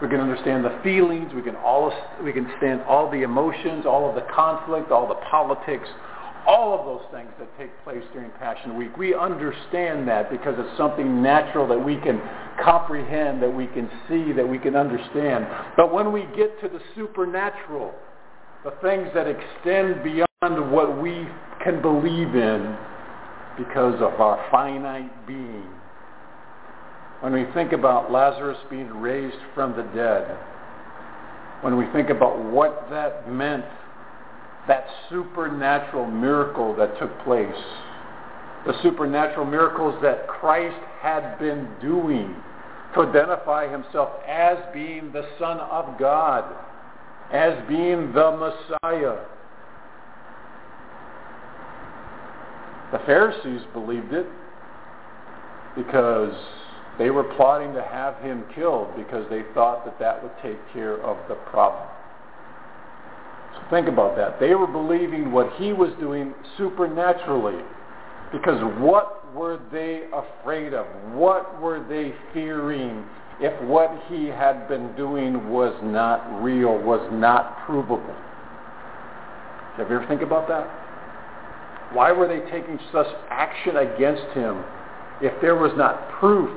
We 0.00 0.08
can 0.08 0.20
understand 0.20 0.64
the 0.64 0.78
feelings. 0.82 1.34
We 1.34 1.42
can 1.42 1.56
all 1.56 1.92
we 2.22 2.32
can 2.32 2.46
understand 2.46 2.82
all 2.82 3.10
the 3.10 3.22
emotions, 3.22 3.84
all 3.84 4.08
of 4.08 4.14
the 4.14 4.26
conflict, 4.32 4.90
all 4.90 5.08
the 5.08 5.20
politics, 5.30 5.88
all 6.46 6.78
of 6.78 6.84
those 6.86 7.06
things 7.12 7.30
that 7.38 7.48
take 7.58 7.70
place 7.84 8.02
during 8.12 8.30
Passion 8.32 8.76
Week. 8.76 8.96
We 8.96 9.14
understand 9.14 10.06
that 10.08 10.30
because 10.30 10.54
it's 10.58 10.76
something 10.76 11.22
natural 11.22 11.66
that 11.68 11.78
we 11.78 11.96
can 11.96 12.20
comprehend, 12.62 13.42
that 13.42 13.54
we 13.54 13.66
can 13.68 13.90
see, 14.08 14.32
that 14.32 14.46
we 14.46 14.58
can 14.58 14.76
understand. 14.76 15.46
But 15.76 15.92
when 15.92 16.12
we 16.12 16.22
get 16.36 16.60
to 16.62 16.68
the 16.68 16.80
supernatural, 16.94 17.94
the 18.64 18.72
things 18.82 19.08
that 19.14 19.26
extend 19.26 20.02
beyond 20.02 20.72
what 20.72 21.00
we 21.00 21.26
can 21.64 21.80
believe 21.80 22.34
in 22.34 22.76
because 23.56 23.94
of 24.00 24.20
our 24.20 24.44
finite 24.50 25.26
being, 25.26 25.66
when 27.20 27.32
we 27.32 27.44
think 27.52 27.72
about 27.72 28.10
Lazarus 28.10 28.58
being 28.70 28.88
raised 28.88 29.36
from 29.54 29.76
the 29.76 29.82
dead, 29.94 30.38
when 31.60 31.76
we 31.76 31.84
think 31.92 32.08
about 32.08 32.42
what 32.42 32.88
that 32.90 33.30
meant 33.30 33.64
that 34.70 34.86
supernatural 35.08 36.06
miracle 36.06 36.76
that 36.76 36.96
took 37.00 37.10
place, 37.24 37.52
the 38.64 38.72
supernatural 38.84 39.44
miracles 39.44 40.00
that 40.00 40.28
Christ 40.28 40.80
had 41.00 41.40
been 41.40 41.68
doing 41.82 42.36
to 42.94 43.00
identify 43.00 43.68
himself 43.68 44.10
as 44.28 44.58
being 44.72 45.10
the 45.10 45.26
Son 45.40 45.58
of 45.58 45.98
God, 45.98 46.44
as 47.32 47.58
being 47.68 48.12
the 48.12 48.30
Messiah. 48.30 49.24
The 52.92 53.00
Pharisees 53.06 53.62
believed 53.72 54.12
it 54.12 54.26
because 55.74 56.34
they 56.96 57.10
were 57.10 57.24
plotting 57.34 57.74
to 57.74 57.82
have 57.82 58.18
him 58.18 58.44
killed 58.54 58.96
because 58.96 59.28
they 59.30 59.42
thought 59.52 59.84
that 59.84 59.98
that 59.98 60.22
would 60.22 60.32
take 60.40 60.58
care 60.72 61.02
of 61.02 61.16
the 61.28 61.34
problem. 61.50 61.88
Think 63.70 63.86
about 63.86 64.16
that. 64.16 64.40
They 64.40 64.54
were 64.54 64.66
believing 64.66 65.30
what 65.30 65.52
he 65.54 65.72
was 65.72 65.90
doing 66.00 66.34
supernaturally. 66.58 67.62
Because 68.32 68.60
what 68.80 69.32
were 69.34 69.60
they 69.70 70.02
afraid 70.12 70.74
of? 70.74 70.86
What 71.12 71.60
were 71.60 71.84
they 71.88 72.12
fearing 72.34 73.04
if 73.40 73.60
what 73.62 73.90
he 74.08 74.26
had 74.26 74.68
been 74.68 74.94
doing 74.96 75.48
was 75.50 75.74
not 75.84 76.42
real, 76.42 76.78
was 76.78 77.08
not 77.12 77.64
provable? 77.64 78.14
Have 79.76 79.88
you 79.88 79.96
ever 79.96 80.06
think 80.08 80.22
about 80.22 80.48
that? 80.48 80.66
Why 81.94 82.12
were 82.12 82.28
they 82.28 82.40
taking 82.50 82.78
such 82.92 83.06
action 83.30 83.76
against 83.76 84.26
him 84.34 84.62
if 85.22 85.40
there 85.40 85.56
was 85.56 85.72
not 85.76 86.10
proof 86.18 86.50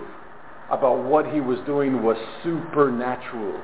about 0.70 1.04
what 1.04 1.32
he 1.32 1.42
was 1.42 1.60
doing 1.66 2.04
was 2.04 2.18
supernatural? 2.44 3.62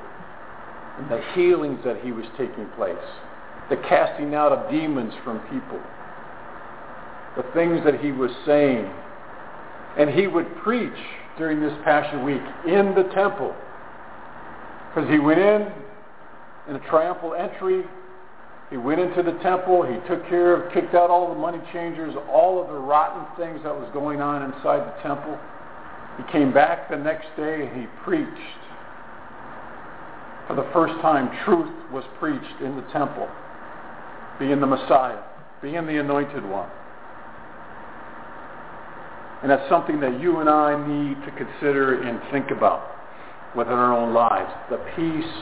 and 0.99 1.09
the 1.09 1.21
healings 1.33 1.79
that 1.85 2.01
he 2.01 2.11
was 2.11 2.25
taking 2.37 2.67
place, 2.75 2.97
the 3.69 3.77
casting 3.87 4.33
out 4.33 4.51
of 4.51 4.71
demons 4.71 5.13
from 5.23 5.39
people, 5.49 5.79
the 7.37 7.43
things 7.53 7.83
that 7.85 7.99
he 7.99 8.11
was 8.11 8.31
saying. 8.45 8.89
And 9.97 10.09
he 10.09 10.27
would 10.27 10.55
preach 10.57 10.97
during 11.37 11.61
this 11.61 11.73
Passion 11.83 12.23
Week 12.23 12.41
in 12.67 12.93
the 12.95 13.09
temple. 13.13 13.55
Because 14.89 15.09
he 15.09 15.19
went 15.19 15.39
in 15.39 15.71
in 16.67 16.75
a 16.75 16.89
triumphal 16.89 17.33
entry. 17.33 17.83
He 18.69 18.77
went 18.77 18.99
into 18.99 19.23
the 19.23 19.37
temple. 19.39 19.83
He 19.83 19.95
took 20.07 20.27
care 20.29 20.53
of, 20.53 20.71
kicked 20.73 20.93
out 20.93 21.09
all 21.09 21.33
the 21.33 21.39
money 21.39 21.59
changers, 21.73 22.13
all 22.31 22.61
of 22.61 22.67
the 22.67 22.75
rotten 22.75 23.25
things 23.37 23.61
that 23.63 23.73
was 23.73 23.89
going 23.93 24.21
on 24.21 24.43
inside 24.43 24.85
the 24.85 25.01
temple. 25.01 25.37
He 26.17 26.31
came 26.31 26.53
back 26.53 26.89
the 26.89 26.97
next 26.97 27.27
day 27.35 27.65
and 27.65 27.79
he 27.79 27.87
preached 28.03 28.59
for 30.49 30.55
the 30.55 30.65
first 30.73 30.99
time, 30.99 31.29
truth 31.45 31.69
was 31.93 32.03
preached 32.17 32.59
in 32.65 32.75
the 32.75 32.81
temple, 32.91 33.29
being 34.39 34.59
the 34.59 34.67
Messiah, 34.67 35.21
being 35.61 35.85
the 35.85 35.99
anointed 35.99 36.43
one. 36.45 36.69
And 39.41 39.51
that's 39.51 39.67
something 39.69 39.99
that 40.01 40.19
you 40.19 40.39
and 40.39 40.49
I 40.49 40.75
need 40.87 41.15
to 41.25 41.31
consider 41.31 42.01
and 42.01 42.19
think 42.31 42.51
about 42.51 42.91
within 43.55 43.73
our 43.73 43.93
own 43.93 44.13
lives. 44.13 44.51
The 44.69 44.77
peace 44.95 45.33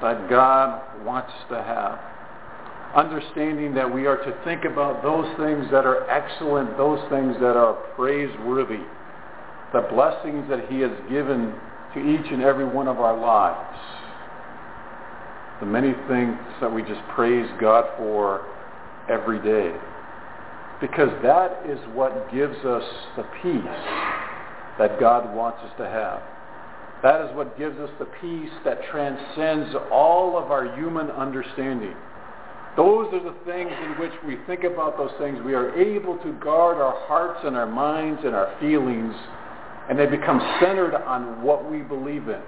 that 0.00 0.28
God 0.28 1.04
wants 1.04 1.32
to 1.48 1.56
have. 1.56 2.00
Understanding 2.94 3.74
that 3.74 3.92
we 3.92 4.06
are 4.06 4.16
to 4.16 4.44
think 4.44 4.64
about 4.64 5.02
those 5.02 5.24
things 5.38 5.66
that 5.70 5.86
are 5.86 6.08
excellent, 6.10 6.76
those 6.76 6.98
things 7.10 7.34
that 7.40 7.56
are 7.56 7.74
praiseworthy, 7.96 8.84
the 9.72 9.86
blessings 9.90 10.44
that 10.50 10.68
he 10.68 10.80
has 10.80 10.90
given 11.08 11.54
to 11.94 12.00
each 12.00 12.30
and 12.30 12.42
every 12.42 12.66
one 12.66 12.88
of 12.88 12.98
our 13.00 13.16
lives 13.18 13.78
the 15.62 15.66
many 15.66 15.92
things 16.08 16.36
that 16.60 16.72
we 16.72 16.82
just 16.82 17.00
praise 17.14 17.48
God 17.60 17.84
for 17.96 18.44
every 19.08 19.38
day. 19.38 19.72
Because 20.80 21.10
that 21.22 21.62
is 21.64 21.78
what 21.94 22.32
gives 22.32 22.56
us 22.64 22.82
the 23.16 23.22
peace 23.40 23.62
that 24.80 24.98
God 24.98 25.32
wants 25.36 25.60
us 25.62 25.70
to 25.78 25.84
have. 25.84 26.20
That 27.04 27.30
is 27.30 27.36
what 27.36 27.56
gives 27.56 27.78
us 27.78 27.90
the 28.00 28.06
peace 28.20 28.50
that 28.64 28.80
transcends 28.90 29.72
all 29.92 30.36
of 30.36 30.50
our 30.50 30.74
human 30.76 31.12
understanding. 31.12 31.94
those 32.76 33.06
are 33.12 33.22
the 33.22 33.36
things 33.44 33.70
in 33.84 34.00
which 34.00 34.12
we 34.26 34.38
think 34.48 34.64
about 34.64 34.96
those 34.96 35.12
things. 35.20 35.38
We 35.44 35.54
are 35.54 35.72
able 35.78 36.18
to 36.24 36.32
guard 36.42 36.78
our 36.78 37.06
hearts 37.06 37.38
and 37.44 37.54
our 37.54 37.68
minds 37.68 38.22
and 38.24 38.34
our 38.34 38.52
feelings, 38.58 39.14
and 39.88 39.96
they 39.96 40.06
become 40.06 40.40
centered 40.60 40.96
on 40.96 41.40
what 41.40 41.70
we 41.70 41.82
believe 41.82 42.28
in. 42.28 42.42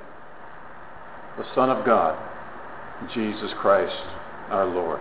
The 1.39 1.45
Son 1.55 1.71
of 1.71 1.87
God, 1.87 2.19
Jesus 3.13 3.51
Christ, 3.61 3.95
our 4.51 4.67
Lord. 4.67 5.01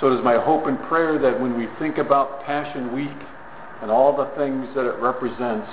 So 0.00 0.10
it 0.10 0.18
is 0.18 0.24
my 0.24 0.38
hope 0.42 0.66
and 0.66 0.80
prayer 0.88 1.18
that 1.18 1.40
when 1.40 1.58
we 1.58 1.66
think 1.78 1.98
about 1.98 2.44
Passion 2.44 2.94
Week 2.94 3.08
and 3.82 3.90
all 3.90 4.16
the 4.16 4.30
things 4.36 4.66
that 4.74 4.86
it 4.86 4.98
represents, 5.00 5.68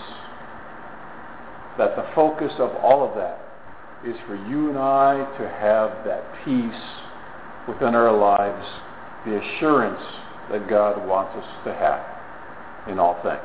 that 1.77 1.95
the 1.95 2.05
focus 2.13 2.51
of 2.59 2.75
all 2.77 3.07
of 3.07 3.15
that 3.15 3.39
is 4.05 4.15
for 4.27 4.35
you 4.49 4.69
and 4.69 4.77
I 4.77 5.17
to 5.39 5.47
have 5.47 6.05
that 6.05 6.23
peace 6.43 6.83
within 7.67 7.95
our 7.95 8.15
lives, 8.15 8.65
the 9.25 9.39
assurance 9.39 10.01
that 10.51 10.69
God 10.69 11.05
wants 11.07 11.35
us 11.35 11.65
to 11.65 11.73
have 11.73 12.89
in 12.89 12.99
all 12.99 13.21
things. 13.23 13.41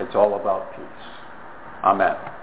It's 0.00 0.14
all 0.14 0.40
about 0.40 0.74
peace. 0.74 0.82
Amen. 1.84 2.35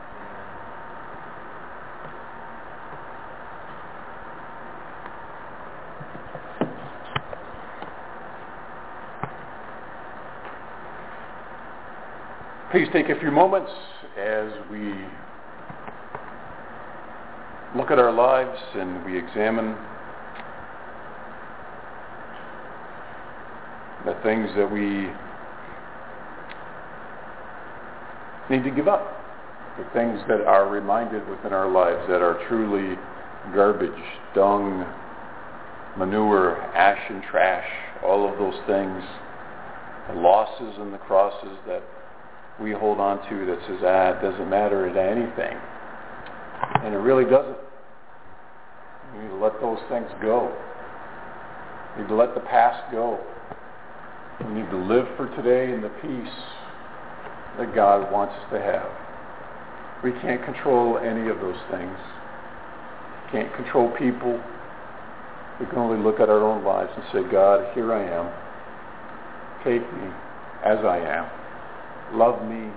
Please 12.74 12.88
take 12.92 13.10
a 13.10 13.20
few 13.20 13.30
moments 13.30 13.70
as 14.18 14.52
we 14.72 14.96
look 17.78 17.92
at 17.92 18.00
our 18.00 18.12
lives 18.12 18.60
and 18.74 19.06
we 19.06 19.16
examine 19.16 19.76
the 24.08 24.16
things 24.24 24.50
that 24.58 24.72
we 24.74 25.08
need 28.50 28.64
to 28.64 28.72
give 28.76 28.88
up, 28.88 29.22
the 29.78 29.86
things 29.94 30.20
that 30.28 30.42
are 30.42 30.68
reminded 30.68 31.30
within 31.30 31.54
our 31.54 31.70
lives 31.70 32.02
that 32.10 32.24
are 32.24 32.40
truly 32.50 32.98
garbage, 33.54 33.92
dung, 34.34 34.84
manure, 36.00 36.60
ash 36.76 37.12
and 37.12 37.22
trash, 37.30 37.68
all 38.04 38.28
of 38.28 38.40
those 38.40 38.60
things, 38.66 39.04
the 40.10 40.20
losses 40.20 40.74
and 40.80 40.92
the 40.92 40.98
crosses 40.98 41.56
that 41.68 41.84
we 42.62 42.72
hold 42.72 42.99
on 42.99 43.18
to 43.30 43.45
that 43.45 43.60
says, 43.68 43.80
ah, 43.84 44.18
it 44.18 44.22
doesn't 44.22 44.49
matter 44.49 44.91
to 44.91 45.01
anything. 45.01 45.58
And 46.84 46.93
it 46.93 46.97
really 46.97 47.26
doesn't. 47.26 47.58
We 49.14 49.24
need 49.24 49.30
to 49.30 49.36
let 49.36 49.60
those 49.60 49.80
things 49.89 50.08
go. 50.22 50.54
We 51.95 52.04
need 52.04 52.10
to 52.10 52.16
let 52.16 52.34
the 52.36 52.41
past 52.41 52.91
go. 52.91 53.20
We 54.45 54.54
need 54.54 54.70
to 54.70 54.78
live 54.78 55.08
for 55.18 55.28
today 55.36 55.74
in 55.74 55.82
the 55.82 55.89
peace 56.01 56.36
that 57.58 57.74
God 57.76 58.12
wants 58.12 58.34
us 58.34 58.51
to 58.51 58.62
have. 58.62 58.89
We 60.04 60.12
can't 60.22 60.43
control 60.43 60.97
any 60.97 61.30
of 61.30 61.39
those 61.39 61.60
things. 61.72 61.97
Can't 63.32 63.54
control 63.56 63.89
people. 63.97 64.41
We 65.60 65.66
can 65.68 65.78
only 65.78 66.04
look 66.04 66.20
at 66.20 66.30
our 66.30 66.43
own 66.43 66.64
lives 66.64 66.91
and 66.95 67.06
say, 67.14 67.32
God, 67.32 67.74
here 67.74 67.93
I 67.93 68.04
am. 68.04 68.32
Take 69.64 69.82
me 69.82 70.10
as 70.66 70.80
I 70.84 70.97
am. 70.97 71.43
Love 72.12 72.47
me 72.47 72.70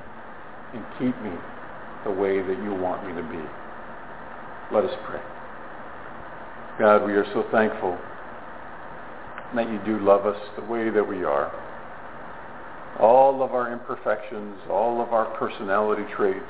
and 0.72 0.84
keep 0.98 1.20
me 1.22 1.32
the 2.04 2.10
way 2.10 2.40
that 2.40 2.62
you 2.62 2.72
want 2.72 3.06
me 3.06 3.12
to 3.14 3.28
be. 3.28 3.42
Let 4.72 4.84
us 4.84 4.94
pray. 5.06 5.20
God, 6.78 7.06
we 7.06 7.14
are 7.14 7.24
so 7.32 7.44
thankful 7.50 7.98
that 9.54 9.68
you 9.70 9.78
do 9.86 9.98
love 10.04 10.26
us 10.26 10.36
the 10.56 10.64
way 10.64 10.90
that 10.90 11.06
we 11.06 11.24
are. 11.24 11.50
All 13.00 13.42
of 13.42 13.52
our 13.52 13.72
imperfections, 13.72 14.58
all 14.70 15.00
of 15.02 15.12
our 15.12 15.36
personality 15.38 16.02
traits. 16.16 16.40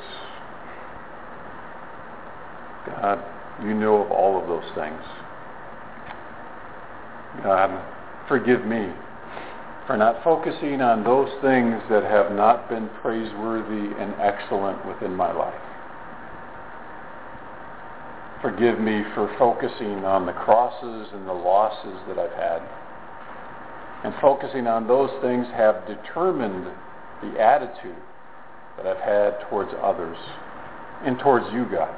God, 2.86 3.22
you 3.64 3.74
know 3.74 4.02
of 4.02 4.10
all 4.10 4.40
of 4.40 4.48
those 4.48 4.70
things. 4.74 5.00
God, 7.42 7.84
forgive 8.28 8.64
me 8.64 8.92
for 9.86 9.96
not 9.96 10.22
focusing 10.24 10.80
on 10.80 11.04
those 11.04 11.30
things 11.42 11.80
that 11.90 12.02
have 12.02 12.32
not 12.32 12.68
been 12.68 12.88
praiseworthy 13.00 13.94
and 14.00 14.14
excellent 14.20 14.84
within 14.86 15.14
my 15.14 15.32
life. 15.32 15.54
Forgive 18.42 18.80
me 18.80 19.02
for 19.14 19.32
focusing 19.38 20.04
on 20.04 20.26
the 20.26 20.32
crosses 20.32 21.08
and 21.12 21.26
the 21.26 21.32
losses 21.32 21.98
that 22.08 22.18
I've 22.18 22.36
had 22.36 22.62
and 24.04 24.14
focusing 24.20 24.66
on 24.66 24.86
those 24.86 25.10
things 25.20 25.46
have 25.54 25.86
determined 25.86 26.66
the 27.22 27.40
attitude 27.40 27.96
that 28.76 28.86
I've 28.86 29.00
had 29.00 29.40
towards 29.48 29.72
others 29.82 30.16
and 31.04 31.18
towards 31.18 31.46
you, 31.52 31.64
God. 31.64 31.94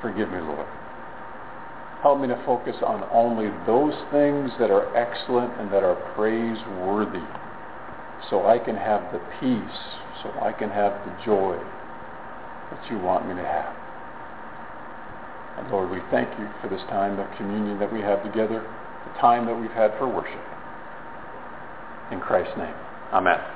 Forgive 0.00 0.30
me, 0.30 0.38
Lord. 0.38 0.66
Help 2.06 2.20
me 2.20 2.28
to 2.28 2.40
focus 2.46 2.76
on 2.86 3.02
only 3.10 3.50
those 3.66 3.92
things 4.14 4.54
that 4.60 4.70
are 4.70 4.94
excellent 4.94 5.50
and 5.58 5.66
that 5.72 5.82
are 5.82 5.98
praiseworthy 6.14 7.26
so 8.30 8.46
I 8.46 8.60
can 8.62 8.76
have 8.76 9.10
the 9.10 9.18
peace, 9.42 9.78
so 10.22 10.30
I 10.38 10.52
can 10.52 10.70
have 10.70 10.94
the 11.02 11.10
joy 11.26 11.58
that 12.70 12.78
you 12.88 13.00
want 13.02 13.26
me 13.26 13.34
to 13.34 13.42
have. 13.42 13.74
And 15.58 15.68
Lord, 15.72 15.90
we 15.90 15.98
thank 16.12 16.30
you 16.38 16.46
for 16.62 16.70
this 16.70 16.86
time 16.94 17.18
of 17.18 17.26
communion 17.38 17.80
that 17.80 17.92
we 17.92 17.98
have 18.02 18.22
together 18.22 18.62
the 18.62 19.20
time 19.20 19.44
that 19.46 19.58
we've 19.58 19.74
had 19.74 19.90
for 19.98 20.06
worship. 20.06 20.46
In 22.12 22.20
Christ's 22.20 22.56
name, 22.56 22.78
amen. 23.12 23.55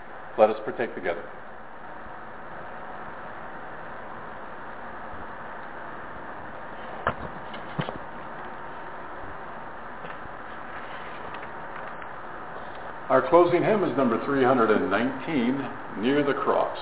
Let 0.37 0.49
us 0.49 0.57
partake 0.65 0.95
together. 0.95 1.23
Our 13.11 13.27
closing 13.29 13.61
hymn 13.61 13.83
is 13.83 13.95
number 13.97 14.23
319, 14.25 16.01
Near 16.01 16.23
the 16.23 16.33
Cross. 16.33 16.79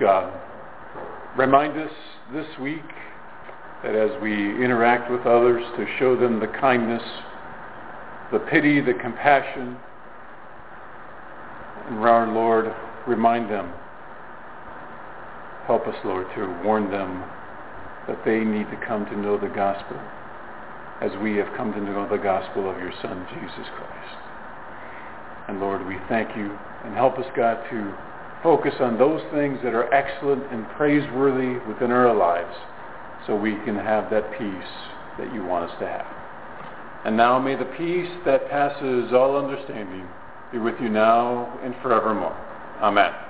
God, 0.00 0.32
remind 1.36 1.78
us 1.78 1.92
this 2.32 2.46
week 2.60 2.82
that 3.82 3.94
as 3.94 4.10
we 4.22 4.32
interact 4.32 5.10
with 5.10 5.20
others 5.22 5.62
to 5.76 5.86
show 5.98 6.16
them 6.16 6.40
the 6.40 6.46
kindness, 6.46 7.02
the 8.32 8.38
pity, 8.50 8.80
the 8.80 8.94
compassion, 8.94 9.76
and 11.88 11.98
our 11.98 12.32
Lord, 12.32 12.74
remind 13.06 13.50
them, 13.50 13.72
help 15.66 15.86
us, 15.86 15.96
Lord, 16.04 16.26
to 16.34 16.62
warn 16.64 16.90
them 16.90 17.22
that 18.08 18.24
they 18.24 18.40
need 18.40 18.70
to 18.70 18.86
come 18.86 19.04
to 19.06 19.16
know 19.16 19.38
the 19.38 19.48
gospel 19.48 20.00
as 21.00 21.10
we 21.22 21.36
have 21.36 21.48
come 21.56 21.72
to 21.72 21.80
know 21.80 22.08
the 22.08 22.22
gospel 22.22 22.70
of 22.70 22.78
your 22.78 22.92
Son, 23.02 23.26
Jesus 23.28 23.68
Christ. 23.76 24.16
And 25.48 25.60
Lord, 25.60 25.86
we 25.86 25.96
thank 26.08 26.36
you 26.36 26.56
and 26.84 26.94
help 26.94 27.18
us, 27.18 27.26
God, 27.36 27.62
to 27.70 27.94
focus 28.44 28.74
on 28.78 28.98
those 28.98 29.22
things 29.32 29.58
that 29.64 29.74
are 29.74 29.92
excellent 29.92 30.44
and 30.52 30.68
praiseworthy 30.76 31.58
within 31.66 31.90
our 31.90 32.14
lives 32.14 32.54
so 33.26 33.34
we 33.34 33.54
can 33.64 33.74
have 33.74 34.10
that 34.10 34.30
peace 34.38 34.70
that 35.18 35.32
you 35.34 35.42
want 35.46 35.68
us 35.68 35.76
to 35.80 35.88
have. 35.88 36.06
And 37.06 37.16
now 37.16 37.38
may 37.38 37.56
the 37.56 37.64
peace 37.64 38.10
that 38.26 38.50
passes 38.50 39.12
all 39.14 39.36
understanding 39.38 40.06
be 40.52 40.58
with 40.58 40.74
you 40.80 40.90
now 40.90 41.58
and 41.64 41.74
forevermore. 41.82 42.36
Amen. 42.82 43.23